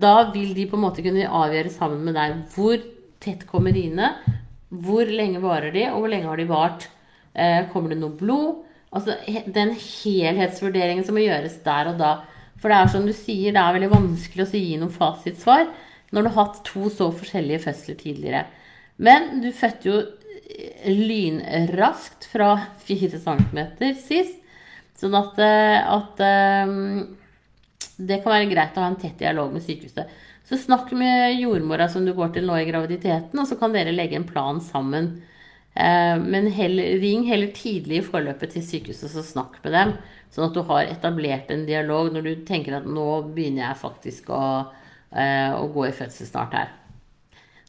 da 0.00 0.30
vil 0.34 0.54
de 0.56 0.66
på 0.68 0.78
en 0.78 0.84
måte 0.86 1.04
kunne 1.04 1.28
avgjøre 1.28 1.72
sammen 1.72 2.02
med 2.06 2.16
deg 2.18 2.36
hvor 2.54 2.78
tett 3.22 3.44
kommer 3.48 3.74
riene, 3.74 4.10
hvor 4.68 5.08
lenge 5.08 5.42
varer 5.42 5.74
de, 5.74 5.86
og 5.92 6.02
hvor 6.02 6.12
lenge 6.12 6.28
har 6.28 6.40
de 6.40 6.46
vart. 6.50 6.88
Eh, 7.34 7.64
kommer 7.72 7.92
det 7.92 8.00
noe 8.00 8.14
blod? 8.18 8.62
Altså 8.94 9.16
den 9.50 9.74
helhetsvurderingen 9.74 11.06
som 11.06 11.16
må 11.18 11.24
gjøres 11.24 11.58
der 11.64 11.90
og 11.92 11.98
da. 12.00 12.12
For 12.62 12.70
det 12.70 12.78
er 12.78 12.92
som 12.92 13.06
du 13.06 13.14
sier, 13.16 13.54
det 13.54 13.62
er 13.62 13.76
veldig 13.76 13.92
vanskelig 13.92 14.46
å 14.46 14.52
gi 14.54 14.76
noe 14.80 14.94
fasitsvar 14.94 15.66
når 16.14 16.22
du 16.22 16.30
har 16.30 16.36
hatt 16.38 16.60
to 16.68 16.90
så 16.92 17.08
forskjellige 17.14 17.64
fødsler 17.64 17.98
tidligere. 17.98 18.44
Men 19.02 19.42
du 19.42 19.50
fødte 19.54 19.90
jo 19.90 19.98
eh, 19.98 20.90
lynraskt 20.90 22.28
fra 22.30 22.54
4 22.86 23.20
cm 23.24 23.60
sist. 23.98 24.40
Sånn 24.98 25.16
at, 25.18 25.38
eh, 25.42 25.80
at, 25.82 26.22
det 27.96 28.22
kan 28.22 28.34
være 28.34 28.50
greit 28.50 28.78
å 28.78 28.84
ha 28.84 28.92
en 28.92 29.00
tett 29.00 29.18
dialog 29.20 29.52
med 29.54 29.64
sykehuset. 29.64 30.10
Så 30.44 30.58
snakk 30.60 30.90
med 30.92 31.38
jordmora 31.40 31.88
som 31.88 32.04
du 32.04 32.12
går 32.16 32.34
til 32.34 32.48
nå 32.48 32.58
i 32.60 32.66
graviditeten, 32.68 33.38
og 33.38 33.48
så 33.48 33.56
kan 33.60 33.72
dere 33.72 33.94
legge 33.94 34.18
en 34.18 34.28
plan 34.28 34.60
sammen 34.60 35.14
Eh, 35.74 36.18
men 36.18 36.46
heller, 36.46 36.98
ring 37.02 37.24
heller 37.26 37.50
tidlig 37.54 37.98
i 37.98 38.06
forløpet 38.06 38.54
til 38.54 38.62
sykehuset 38.62 39.16
og 39.18 39.26
snakk 39.26 39.58
med 39.64 39.74
dem. 39.74 39.96
Sånn 40.30 40.46
at 40.46 40.54
du 40.54 40.62
har 40.68 40.86
etablert 40.86 41.50
en 41.50 41.66
dialog 41.66 42.12
når 42.14 42.26
du 42.26 42.32
tenker 42.46 42.78
at 42.78 42.86
nå 42.86 43.08
begynner 43.34 43.68
jeg 43.68 43.82
faktisk 43.82 44.30
å, 44.34 44.44
eh, 45.10 45.50
å 45.50 45.66
gå 45.74 45.88
i 45.88 45.96
fødsel 45.96 46.30
snart 46.30 46.54
her. 46.54 46.70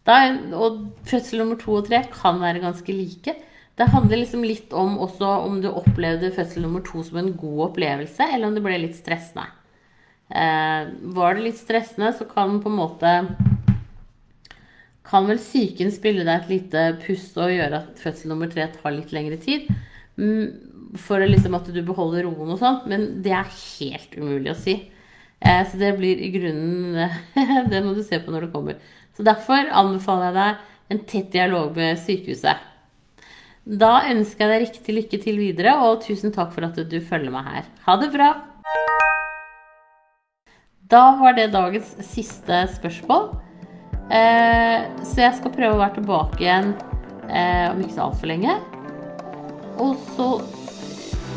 Da, 0.05 0.19
og 0.53 0.83
fødsel 1.09 1.41
nummer 1.41 1.57
to 1.57 1.79
og 1.79 1.87
tre 1.87 2.03
kan 2.13 2.37
være 2.41 2.61
ganske 2.61 2.93
like. 2.93 3.33
Det 3.75 3.89
handler 3.89 4.21
liksom 4.21 4.45
litt 4.45 4.73
om 4.73 4.99
også 5.01 5.31
om 5.47 5.57
du 5.61 5.71
opplevde 5.71 6.33
fødsel 6.35 6.61
nummer 6.61 6.85
to 6.85 7.01
som 7.03 7.17
en 7.17 7.33
god 7.33 7.71
opplevelse, 7.71 8.29
eller 8.33 8.47
om 8.47 8.53
det 8.53 8.63
ble 8.63 8.77
litt 8.85 8.95
stressende. 8.95 9.49
Eh, 10.29 10.87
var 11.15 11.35
det 11.35 11.45
litt 11.45 11.59
stressende, 11.59 12.11
så 12.17 12.25
kan 12.25 12.57
på 12.61 12.71
en 12.71 12.79
måte 12.79 13.09
Kan 15.05 15.27
vel 15.29 15.37
psyken 15.37 15.91
spille 15.93 16.23
deg 16.25 16.39
et 16.39 16.49
lite 16.49 16.85
pust 17.03 17.35
og 17.37 17.51
gjøre 17.53 17.83
at 17.83 17.99
fødsel 18.01 18.31
nummer 18.31 18.49
tre 18.49 18.65
tar 18.73 18.95
litt 18.95 19.13
lengre 19.13 19.37
tid. 19.37 19.67
Mm, 20.17 20.95
for 20.97 21.21
liksom 21.21 21.53
at 21.59 21.69
du 21.69 21.77
beholder 21.85 22.25
roen 22.25 22.55
og 22.55 22.57
sånt. 22.57 22.87
Men 22.89 23.21
det 23.21 23.35
er 23.37 23.51
helt 23.53 24.17
umulig 24.17 24.49
å 24.55 24.57
si. 24.57 24.79
Eh, 25.45 25.61
så 25.69 25.77
det 25.77 25.93
blir 25.99 26.23
i 26.25 26.31
grunnen 26.33 26.97
Det 27.71 27.83
må 27.85 27.93
du 27.93 28.01
se 28.01 28.17
på 28.17 28.33
når 28.33 28.47
det 28.47 28.53
kommer. 28.55 28.81
Så 29.13 29.23
derfor 29.27 29.69
anbefaler 29.69 30.31
jeg 30.31 30.39
deg 30.39 30.95
en 30.95 31.05
tett 31.09 31.29
dialog 31.33 31.77
med 31.77 32.01
sykehuset. 32.01 32.71
Da 33.65 33.93
ønsker 34.09 34.45
jeg 34.45 34.51
deg 34.51 34.67
riktig 34.67 34.97
lykke 34.99 35.21
til 35.21 35.39
videre, 35.41 35.77
og 35.85 36.03
tusen 36.05 36.33
takk 36.33 36.53
for 36.53 36.65
at 36.67 36.77
du 36.77 36.99
følger 37.01 37.33
meg 37.33 37.49
her. 37.49 37.73
Ha 37.85 37.97
det 38.01 38.11
bra! 38.13 38.33
Da 40.89 41.15
var 41.17 41.33
det 41.33 41.47
dagens 41.47 41.95
siste 42.05 42.59
spørsmål. 42.75 43.31
Eh, 44.13 44.83
så 45.01 45.23
jeg 45.23 45.37
skal 45.39 45.53
prøve 45.55 45.73
å 45.73 45.79
være 45.79 45.95
tilbake 45.95 46.43
igjen 46.43 46.75
eh, 47.25 47.71
om 47.71 47.79
ikke 47.81 47.95
så 47.95 48.03
altfor 48.05 48.29
lenge. 48.29 48.53
Og 49.81 49.95
så 50.13 50.27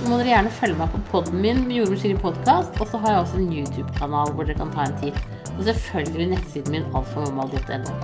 må 0.04 0.18
dere 0.18 0.34
gjerne 0.34 0.52
følge 0.52 0.76
meg 0.76 0.92
på 0.92 1.00
poden 1.08 1.40
min, 1.40 1.62
Jordmorskiri 1.72 2.18
podkast. 2.20 2.76
Og 2.76 2.92
så 2.92 3.00
har 3.00 3.14
jeg 3.14 3.22
også 3.22 3.40
en 3.40 3.56
YouTube-kanal 3.56 4.34
hvor 4.34 4.44
dere 4.44 4.58
kan 4.60 4.74
ta 4.74 4.84
en 4.84 5.00
titt. 5.00 5.22
Og 5.54 5.64
selvfølgelig 5.70 6.28
nettsiden 6.34 6.76
min 6.76 6.92
alfamammal.no. 6.92 7.96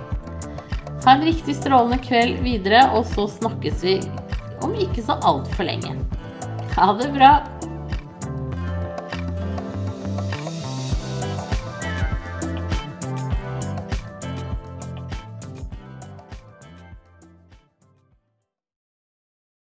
Ha 1.05 1.13
en 1.13 1.29
riktig 1.29 1.59
strålende 1.59 2.01
kveld 2.07 2.41
videre, 2.47 2.87
og 2.97 3.05
så 3.13 3.29
snakkes 3.29 3.85
vi 3.85 3.99
om 4.65 4.73
ikke 4.81 5.05
så 5.05 5.21
altfor 5.21 5.69
lenge. 5.69 5.93
Ha 6.79 6.89
det 6.97 7.13
bra! 7.13 7.37